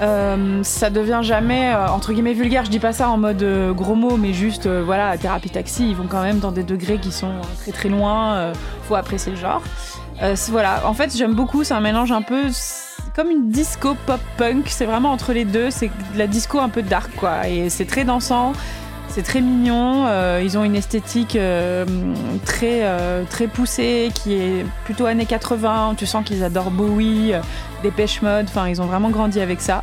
euh, 0.00 0.62
ça 0.62 0.90
devient 0.90 1.18
jamais 1.22 1.74
euh, 1.74 1.88
entre 1.88 2.12
guillemets 2.12 2.34
vulgaire. 2.34 2.64
Je 2.64 2.70
dis 2.70 2.78
pas 2.78 2.92
ça 2.92 3.10
en 3.10 3.18
mode 3.18 3.42
euh, 3.42 3.72
gros 3.72 3.96
mot, 3.96 4.16
mais 4.16 4.32
juste 4.32 4.68
voilà, 4.68 5.18
thérapie 5.18 5.50
taxi, 5.50 5.90
ils 5.90 5.96
vont 5.96 6.06
quand 6.06 6.22
même 6.22 6.38
dans 6.38 6.52
des 6.52 6.62
degrés 6.62 6.98
qui 6.98 7.10
sont 7.10 7.32
très 7.60 7.72
très 7.72 7.88
loin. 7.88 8.52
faut 8.84 8.94
apprécier 8.94 9.32
le 9.32 9.38
genre. 9.38 9.60
voilà, 10.50 10.86
en 10.86 10.94
fait, 10.94 11.16
j'aime 11.16 11.34
beaucoup. 11.34 11.64
C'est 11.64 11.74
un 11.74 11.80
mélange 11.80 12.12
un 12.12 12.22
peu 12.22 12.42
comme 13.16 13.28
une 13.28 13.48
disco 13.48 13.96
pop 14.06 14.20
punk. 14.36 14.68
C'est 14.68 14.86
vraiment 14.86 15.10
entre 15.10 15.32
les 15.32 15.44
deux. 15.44 15.72
C'est 15.72 15.90
la 16.14 16.28
disco 16.28 16.60
un 16.60 16.68
peu 16.68 16.82
dark 16.82 17.10
quoi, 17.16 17.48
et 17.48 17.70
c'est 17.70 17.86
très 17.86 18.04
dansant. 18.04 18.52
C'est 19.08 19.22
très 19.22 19.40
mignon. 19.40 20.06
Euh, 20.06 20.40
ils 20.44 20.56
ont 20.58 20.64
une 20.64 20.76
esthétique 20.76 21.36
euh, 21.36 21.84
très, 22.44 22.80
euh, 22.82 23.24
très 23.28 23.46
poussée 23.46 24.10
qui 24.14 24.34
est 24.34 24.66
plutôt 24.84 25.06
années 25.06 25.26
80. 25.26 25.94
Tu 25.96 26.06
sens 26.06 26.24
qu'ils 26.24 26.44
adorent 26.44 26.70
Bowie, 26.70 27.32
Dépêche 27.82 28.22
Mode. 28.22 28.46
Enfin, 28.48 28.68
ils 28.68 28.80
ont 28.82 28.86
vraiment 28.86 29.10
grandi 29.10 29.40
avec 29.40 29.60
ça. 29.60 29.82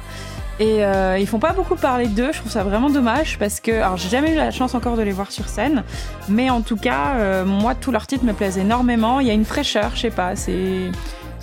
Et 0.57 0.83
ils 1.19 1.27
font 1.27 1.39
pas 1.39 1.51
beaucoup 1.51 1.75
parler 1.75 2.07
d'eux. 2.07 2.31
Je 2.31 2.39
trouve 2.39 2.51
ça 2.51 2.63
vraiment 2.63 2.89
dommage 2.89 3.37
parce 3.37 3.59
que, 3.59 3.71
alors, 3.71 3.97
j'ai 3.97 4.07
jamais 4.07 4.31
eu 4.31 4.37
la 4.37 4.51
chance 4.51 4.73
encore 4.73 4.95
de 4.95 5.01
les 5.01 5.11
voir 5.11 5.29
sur 5.29 5.49
scène, 5.49 5.83
mais 6.29 6.49
en 6.49 6.61
tout 6.61 6.77
cas, 6.77 7.43
moi, 7.43 7.75
tous 7.75 7.91
leurs 7.91 8.07
titres 8.07 8.23
me 8.23 8.31
plaisent 8.31 8.57
énormément. 8.57 9.19
Il 9.19 9.27
y 9.27 9.31
a 9.31 9.33
une 9.33 9.43
fraîcheur, 9.43 9.91
je 9.95 10.01
sais 10.01 10.11
pas. 10.11 10.37
C'est 10.37 10.91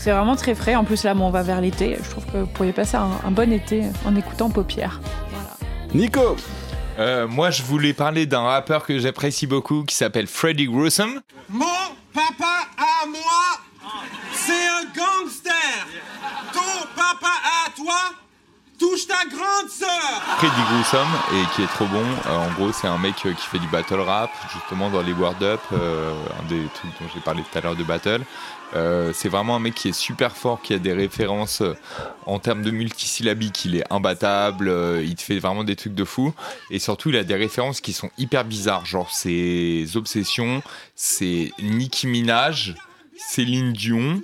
c'est 0.03 0.11
vraiment 0.11 0.35
très 0.35 0.55
frais. 0.57 0.75
En 0.75 0.85
plus, 0.85 1.05
là, 1.05 1.15
bon, 1.15 1.27
on 1.27 1.31
va 1.31 1.43
vers 1.43 1.61
l'été. 1.61 1.97
Je 2.03 2.11
trouve 2.11 2.25
que 2.27 2.39
vous 2.39 2.47
pourriez 2.47 2.73
passer 2.73 2.97
un, 2.97 3.31
bon 3.31 3.53
été 3.53 3.85
en 4.05 4.17
écoutant 4.17 4.51
Paupière. 4.51 5.01
Voilà. 5.31 5.51
Nico 5.95 6.37
euh, 6.99 7.27
moi, 7.27 7.51
je 7.51 7.63
voulais 7.63 7.93
parler 7.93 8.27
d'un 8.27 8.43
rappeur 8.43 8.85
que 8.85 8.99
j'apprécie 8.99 9.47
beaucoup 9.47 9.85
qui 9.85 9.95
s'appelle 9.95 10.27
Freddy 10.27 10.67
Gruesome. 10.67 11.21
Mon 11.49 11.67
papa 12.13 12.69
à 12.77 13.07
moi, 13.07 13.93
c'est 14.33 14.53
un 14.53 14.85
gangster. 14.95 15.53
Ton 16.53 16.87
papa 16.95 17.33
à 17.67 17.71
toi, 17.71 17.99
touche 18.79 19.07
ta 19.07 19.25
grande 19.25 19.71
sœur. 19.71 20.23
Freddy 20.39 20.63
Gruesome, 20.71 21.09
et 21.35 21.55
qui 21.55 21.63
est 21.63 21.73
trop 21.75 21.87
bon. 21.87 22.05
Euh, 22.27 22.37
en 22.37 22.51
gros, 22.53 22.73
c'est 22.73 22.89
un 22.89 22.99
mec 22.99 23.15
euh, 23.25 23.33
qui 23.33 23.47
fait 23.47 23.59
du 23.59 23.69
battle 23.69 24.01
rap, 24.01 24.31
justement 24.53 24.91
dans 24.91 25.03
les 25.03 25.13
Word 25.13 25.43
Up, 25.43 25.61
un 25.73 26.49
des 26.49 26.67
trucs 26.75 26.91
dont 27.01 27.09
j'ai 27.15 27.21
parlé 27.21 27.43
tout 27.43 27.59
à 27.59 27.61
l'heure 27.61 27.77
de 27.77 27.85
battle. 27.85 28.23
Euh, 28.75 29.13
c'est 29.15 29.29
vraiment 29.29 29.57
un 29.57 29.59
mec 29.59 29.75
qui 29.75 29.89
est 29.89 29.93
super 29.93 30.37
fort, 30.37 30.63
qui 30.63 30.75
a 30.75 30.79
des 30.79 30.93
références 30.93 31.61
euh, 31.61 31.75
en 32.27 32.39
termes 32.39 32.63
de 32.63 32.71
multisyllabiques, 32.71 33.65
il 33.65 33.77
est 33.77 33.85
imbattable, 33.91 34.69
euh, 34.69 35.03
il 35.05 35.15
te 35.15 35.23
fait 35.23 35.39
vraiment 35.39 35.65
des 35.65 35.77
trucs 35.77 35.95
de 35.95 36.05
fou. 36.05 36.33
Et 36.71 36.79
surtout, 36.79 37.11
il 37.11 37.17
a 37.17 37.25
des 37.25 37.35
références 37.35 37.81
qui 37.81 37.93
sont 37.93 38.11
hyper 38.19 38.45
bizarres, 38.45 38.87
genre 38.87 39.11
ses 39.11 39.97
obsessions, 39.97 40.63
c'est 40.95 41.53
Nicki 41.61 42.07
Minaj, 42.07 42.75
Céline 43.17 43.73
Dion. 43.73 44.23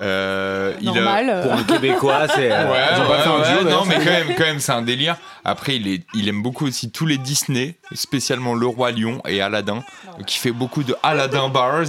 Normal. 0.00 1.40
Pour 1.42 1.52
un 1.52 1.62
Québécois, 1.64 2.26
c'est. 2.34 2.50
ouais, 2.50 3.64
non, 3.64 3.84
mais 3.86 3.96
quand 3.96 4.04
même, 4.04 4.34
quand 4.36 4.44
même, 4.44 4.60
c'est 4.60 4.72
un 4.72 4.82
délire. 4.82 5.16
Après, 5.44 5.76
il, 5.76 5.88
est, 5.88 6.02
il 6.14 6.28
aime 6.28 6.42
beaucoup 6.42 6.66
aussi 6.66 6.90
tous 6.90 7.06
les 7.06 7.18
Disney, 7.18 7.76
spécialement 7.92 8.54
Le 8.54 8.66
Roi 8.66 8.92
Lion 8.92 9.20
et 9.28 9.40
Aladdin, 9.42 9.84
qui 10.26 10.38
fait 10.38 10.52
beaucoup 10.52 10.82
de 10.82 10.96
Aladdin 11.02 11.48
bars 11.48 11.84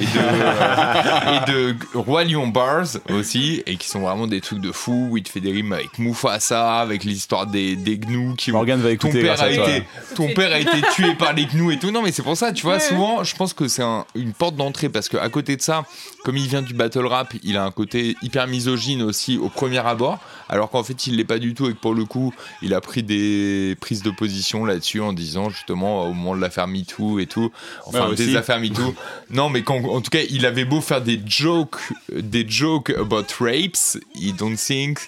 et 0.00 0.04
de, 0.04 0.10
euh, 0.18 1.36
et 1.36 1.50
de 1.50 1.76
Roi 1.94 2.24
Lion 2.24 2.48
Bars 2.48 2.86
aussi, 3.10 3.62
et 3.66 3.76
qui 3.76 3.88
sont 3.88 4.00
vraiment 4.00 4.26
des 4.26 4.40
trucs 4.40 4.60
de 4.60 4.72
fou, 4.72 5.08
où 5.10 5.16
il 5.16 5.22
te 5.22 5.30
fait 5.30 5.40
des 5.40 5.52
rimes 5.52 5.72
avec 5.72 5.98
Mufasa, 5.98 6.80
avec 6.80 7.04
l'histoire 7.04 7.46
des, 7.46 7.76
des 7.76 7.98
gnous 7.98 8.34
qui 8.34 8.52
Morgan 8.52 8.80
va 8.80 8.90
écouter 8.90 9.20
ton 9.20 9.26
père 9.26 9.40
a 9.40 9.50
été 9.50 9.84
Ton 10.14 10.28
père 10.34 10.52
a 10.52 10.58
été 10.58 10.82
tué 10.94 11.14
par 11.14 11.32
les 11.32 11.46
gnous 11.46 11.70
et 11.70 11.78
tout. 11.78 11.90
Non, 11.90 12.02
mais 12.02 12.12
c'est 12.12 12.22
pour 12.22 12.36
ça, 12.36 12.52
tu 12.52 12.62
vois, 12.62 12.80
souvent, 12.80 13.24
je 13.24 13.34
pense 13.36 13.52
que 13.52 13.68
c'est 13.68 13.82
une 14.14 14.32
porte 14.32 14.56
d'entrée, 14.56 14.88
parce 14.88 15.08
qu'à 15.08 15.28
côté 15.28 15.56
de 15.56 15.62
ça, 15.62 15.84
comme 16.24 16.36
il 16.36 16.46
vient 16.46 16.62
du 16.62 16.74
battle 16.74 17.06
rap, 17.06 17.32
il 17.46 17.56
a 17.56 17.64
un 17.64 17.70
côté 17.70 18.16
hyper 18.22 18.46
misogyne 18.46 19.02
aussi 19.02 19.38
au 19.38 19.48
premier 19.48 19.78
abord, 19.78 20.18
alors 20.48 20.68
qu'en 20.70 20.82
fait, 20.82 21.06
il 21.06 21.16
l'est 21.16 21.24
pas 21.24 21.38
du 21.38 21.54
tout, 21.54 21.68
et 21.68 21.72
que 21.72 21.78
pour 21.78 21.94
le 21.94 22.04
coup, 22.04 22.34
il 22.60 22.74
a 22.74 22.80
pris 22.80 23.02
des 23.02 23.76
prises 23.80 24.02
de 24.02 24.10
position 24.10 24.64
là-dessus 24.64 25.00
en 25.00 25.12
disant 25.12 25.48
justement 25.48 26.08
au 26.08 26.12
moment 26.12 26.36
de 26.36 26.40
l'affaire 26.40 26.66
MeToo 26.66 27.18
et 27.18 27.26
tout, 27.26 27.50
enfin 27.86 28.12
des 28.12 28.36
affaires 28.36 28.60
MeToo. 28.60 28.94
non, 29.30 29.48
mais 29.48 29.62
quand 29.62 29.76
en 29.84 30.00
tout 30.00 30.10
cas, 30.10 30.22
il 30.28 30.44
avait 30.44 30.64
beau 30.64 30.80
faire 30.80 31.00
des 31.00 31.20
jokes, 31.24 31.80
des 32.12 32.46
jokes 32.48 32.90
about 32.90 33.26
rapes, 33.40 33.98
he 34.14 34.32
don't 34.32 34.56
think, 34.56 34.98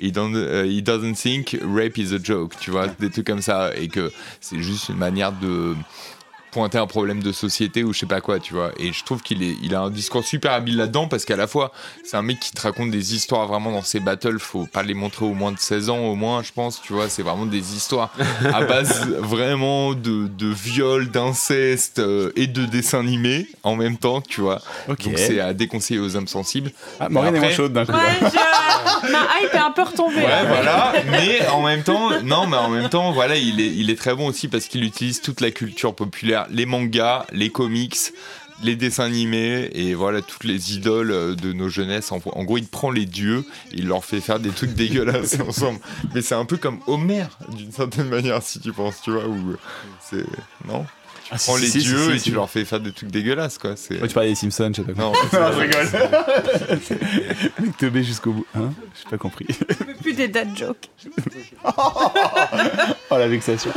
he, 0.00 0.12
don't, 0.12 0.34
uh, 0.34 0.64
he 0.64 0.80
doesn't 0.82 1.14
think 1.14 1.56
rape 1.62 1.98
is 1.98 2.14
a 2.14 2.22
joke, 2.22 2.54
tu 2.60 2.70
vois, 2.70 2.86
des 2.86 3.10
trucs 3.10 3.26
comme 3.26 3.42
ça, 3.42 3.76
et 3.76 3.88
que 3.88 4.12
c'est 4.40 4.62
juste 4.62 4.88
une 4.88 4.96
manière 4.96 5.32
de 5.32 5.74
pointer 6.50 6.78
un 6.78 6.86
problème 6.86 7.22
de 7.22 7.32
société 7.32 7.84
ou 7.84 7.92
je 7.92 8.00
sais 8.00 8.06
pas 8.06 8.20
quoi, 8.20 8.38
tu 8.38 8.54
vois. 8.54 8.72
Et 8.78 8.92
je 8.92 9.04
trouve 9.04 9.22
qu'il 9.22 9.42
est, 9.42 9.56
il 9.62 9.74
a 9.74 9.80
un 9.80 9.90
discours 9.90 10.24
super 10.24 10.52
habile 10.52 10.76
là-dedans 10.76 11.08
parce 11.08 11.24
qu'à 11.24 11.36
la 11.36 11.46
fois, 11.46 11.72
c'est 12.04 12.16
un 12.16 12.22
mec 12.22 12.40
qui 12.40 12.52
te 12.52 12.60
raconte 12.60 12.90
des 12.90 13.14
histoires 13.14 13.46
vraiment 13.46 13.70
dans 13.70 13.82
ses 13.82 14.00
battles, 14.00 14.38
faut 14.38 14.66
pas 14.66 14.82
les 14.82 14.94
montrer 14.94 15.24
au 15.24 15.34
moins 15.34 15.52
de 15.52 15.58
16 15.58 15.90
ans, 15.90 15.98
au 15.98 16.14
moins, 16.14 16.42
je 16.42 16.52
pense, 16.52 16.80
tu 16.80 16.92
vois. 16.92 17.08
C'est 17.08 17.22
vraiment 17.22 17.46
des 17.46 17.74
histoires 17.74 18.12
à 18.52 18.62
base 18.64 19.08
vraiment 19.18 19.94
de, 19.94 20.28
de 20.28 20.46
viol, 20.46 21.10
d'inceste 21.10 21.98
euh, 21.98 22.32
et 22.36 22.46
de 22.46 22.64
dessins 22.64 23.00
animés 23.00 23.48
en 23.62 23.76
même 23.76 23.96
temps, 23.96 24.20
tu 24.20 24.40
vois. 24.40 24.60
Donc 24.88 24.98
c'est 25.16 25.40
à 25.40 25.52
déconseiller 25.54 26.00
aux 26.00 26.16
hommes 26.16 26.28
sensibles. 26.28 26.72
Ah, 27.00 27.08
Maureen 27.08 27.36
est 27.36 27.40
moins 27.40 27.50
chaude 27.50 27.72
d'un 27.72 27.86
coup. 27.86 27.92
Ouais, 27.92 28.30
Ma 29.10 29.40
hype 29.40 29.54
est 29.54 29.58
un 29.58 29.70
peu 29.70 29.82
retombée. 29.82 30.16
Ouais, 30.16 30.46
voilà. 30.46 30.92
Mais 31.10 31.46
en 31.48 31.62
même 31.62 31.82
temps, 31.82 32.10
non, 32.22 32.46
mais 32.46 32.56
en 32.56 32.68
même 32.68 32.88
temps, 32.88 33.12
voilà, 33.12 33.36
il 33.36 33.60
est, 33.60 33.68
il 33.68 33.90
est 33.90 33.96
très 33.96 34.14
bon 34.14 34.26
aussi 34.26 34.48
parce 34.48 34.66
qu'il 34.66 34.84
utilise 34.84 35.20
toute 35.20 35.40
la 35.40 35.50
culture 35.50 35.94
populaire 35.94 36.37
les 36.50 36.66
mangas, 36.66 37.26
les 37.32 37.50
comics, 37.50 38.12
les 38.62 38.76
dessins 38.76 39.04
animés 39.04 39.70
et 39.72 39.94
voilà 39.94 40.20
toutes 40.22 40.44
les 40.44 40.74
idoles 40.74 41.10
euh, 41.10 41.34
de 41.34 41.52
nos 41.52 41.68
jeunesses. 41.68 42.12
En, 42.12 42.18
gros, 42.18 42.58
il 42.58 42.66
prend 42.66 42.90
les 42.90 43.06
dieux, 43.06 43.44
il 43.72 43.86
leur 43.86 44.04
fait 44.04 44.20
faire 44.20 44.40
des 44.40 44.50
trucs 44.50 44.74
dégueulasses 44.74 45.38
ensemble. 45.46 45.80
Mais 46.14 46.22
c'est 46.22 46.34
un 46.34 46.44
peu 46.44 46.56
comme 46.56 46.80
Homer 46.86 47.26
d'une 47.56 47.72
certaine 47.72 48.08
manière, 48.08 48.42
si 48.42 48.60
tu 48.60 48.72
penses, 48.72 49.00
tu 49.02 49.12
vois, 49.12 49.26
ou 49.26 49.56
c'est 50.00 50.24
non? 50.66 50.84
Tu 51.24 51.34
ah, 51.34 51.38
prends 51.44 51.56
les 51.56 51.68
dieux 51.68 52.14
et 52.14 52.20
tu 52.20 52.30
leur 52.30 52.48
fais 52.48 52.64
faire 52.64 52.80
des 52.80 52.90
trucs 52.90 53.10
dégueulasses, 53.10 53.58
quoi. 53.58 53.74
tu 53.74 53.98
parlais 54.14 54.30
des 54.30 54.34
Simpsons, 54.34 54.72
je 54.74 54.82
sais 54.82 54.92
pas. 54.94 55.02
Non, 55.02 55.12
je 55.30 55.58
rigole. 55.58 55.86
Mec, 57.60 57.76
te 57.76 58.02
jusqu'au 58.02 58.32
bout. 58.32 58.46
Hein? 58.54 58.70
J'ai 58.94 59.10
pas 59.10 59.18
compris. 59.18 59.46
plus 60.00 60.14
des 60.14 60.28
dad 60.28 60.56
jokes. 60.56 60.88
oh 61.66 63.18
la 63.18 63.28
vexation. 63.28 63.70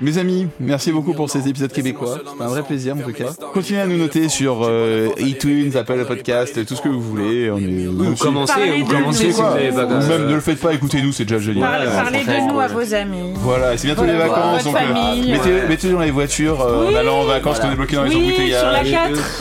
Mes 0.00 0.16
amis, 0.16 0.48
merci 0.58 0.92
beaucoup 0.92 1.12
pour 1.12 1.28
ces 1.28 1.46
épisodes 1.46 1.70
québécois. 1.70 2.16
C'est 2.24 2.42
un 2.42 2.48
vrai 2.48 2.62
plaisir 2.62 2.96
en 2.96 3.00
tout 3.00 3.12
cas. 3.12 3.32
Continuez 3.52 3.82
à 3.82 3.86
nous 3.86 3.98
noter 3.98 4.30
sur 4.30 4.62
euh, 4.62 5.10
iTunes, 5.18 5.76
Apple 5.76 6.06
Podcast, 6.06 6.64
tout 6.64 6.74
ce 6.74 6.80
que 6.80 6.88
vous 6.88 7.02
voulez. 7.02 7.50
On 7.50 7.58
est, 7.58 7.86
ou 7.86 8.14
commencez, 8.16 8.80
ou 8.80 8.86
commencez 8.86 9.30
si 9.30 9.32
vous 9.32 9.42
avez 9.42 9.70
pas 9.70 9.84
Ou 9.84 10.06
même 10.06 10.26
ne 10.26 10.34
le 10.34 10.40
faites 10.40 10.58
pas, 10.58 10.72
écoutez-nous, 10.72 11.12
c'est 11.12 11.26
déjà 11.26 11.38
génial. 11.38 11.86
Parlez, 11.86 12.24
de 12.24 12.50
nous 12.50 12.58
à 12.60 12.68
vos 12.68 12.94
amis. 12.94 13.34
Voilà, 13.36 13.76
c'est 13.76 13.88
bientôt 13.88 14.04
les 14.04 14.16
vacances, 14.16 14.64
donc 14.64 14.74
euh, 14.76 15.68
mettez, 15.68 15.90
dans 15.90 16.00
les 16.00 16.10
voitures 16.10 16.62
euh, 16.62 16.90
en 16.90 16.94
allant 16.94 17.20
en 17.20 17.24
vacances, 17.24 17.60
on 17.62 17.70
est 17.70 17.76
bloqué 17.76 17.96
dans 17.96 18.04
les 18.04 18.16
embouteillages. 18.16 18.60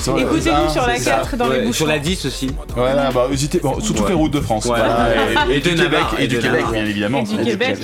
Sur 0.02 0.14
la 0.14 0.20
4. 0.20 0.20
Écoutez-nous 0.20 0.70
sur 0.70 0.88
la 0.88 1.00
4 1.00 1.38
dans 1.38 1.50
les 1.50 1.62
bouchons. 1.62 1.74
Sur 1.74 1.88
la 1.88 2.00
10 2.00 2.26
aussi. 2.26 2.52
Voilà, 2.76 3.12
bah 3.12 3.28
hésitez, 3.32 3.62
sur 3.62 3.96
toutes 3.96 4.10
les 4.10 4.16
routes 4.16 4.34
de 4.34 4.42
France. 4.42 4.70
Et 5.50 5.62
du 5.62 5.70
Québec, 5.74 6.00
et 6.20 6.28
du 6.28 6.40
Québec, 6.40 6.66
bien 6.74 6.86
évidemment. 6.86 7.24
Et 7.24 7.38
du 7.38 7.52
Québec, 7.52 7.78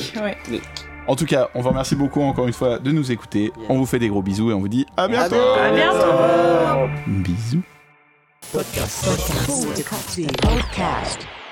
oui. 0.52 0.60
En 1.08 1.16
tout 1.16 1.26
cas, 1.26 1.50
on 1.54 1.62
vous 1.62 1.70
remercie 1.70 1.96
beaucoup 1.96 2.22
encore 2.22 2.48
une 2.48 2.54
fois 2.54 2.80
de 2.80 2.92
nous 2.92 3.12
écouter. 3.12 3.52
On 3.70 3.78
vous 3.78 3.86
fait 3.86 4.00
des 4.00 4.10
gros 4.10 4.24
bisous 4.24 4.52
et 4.52 4.54
on 4.54 4.60
vous 4.60 4.68
dit 4.68 4.86
à 4.98 5.08
bientôt. 5.08 5.36
À 5.36 5.72
bientôt. 5.72 6.92
Bisous. 7.08 7.62
Podcast. 8.52 9.06
Podcast. 9.06 10.42
Podcast. 10.42 11.45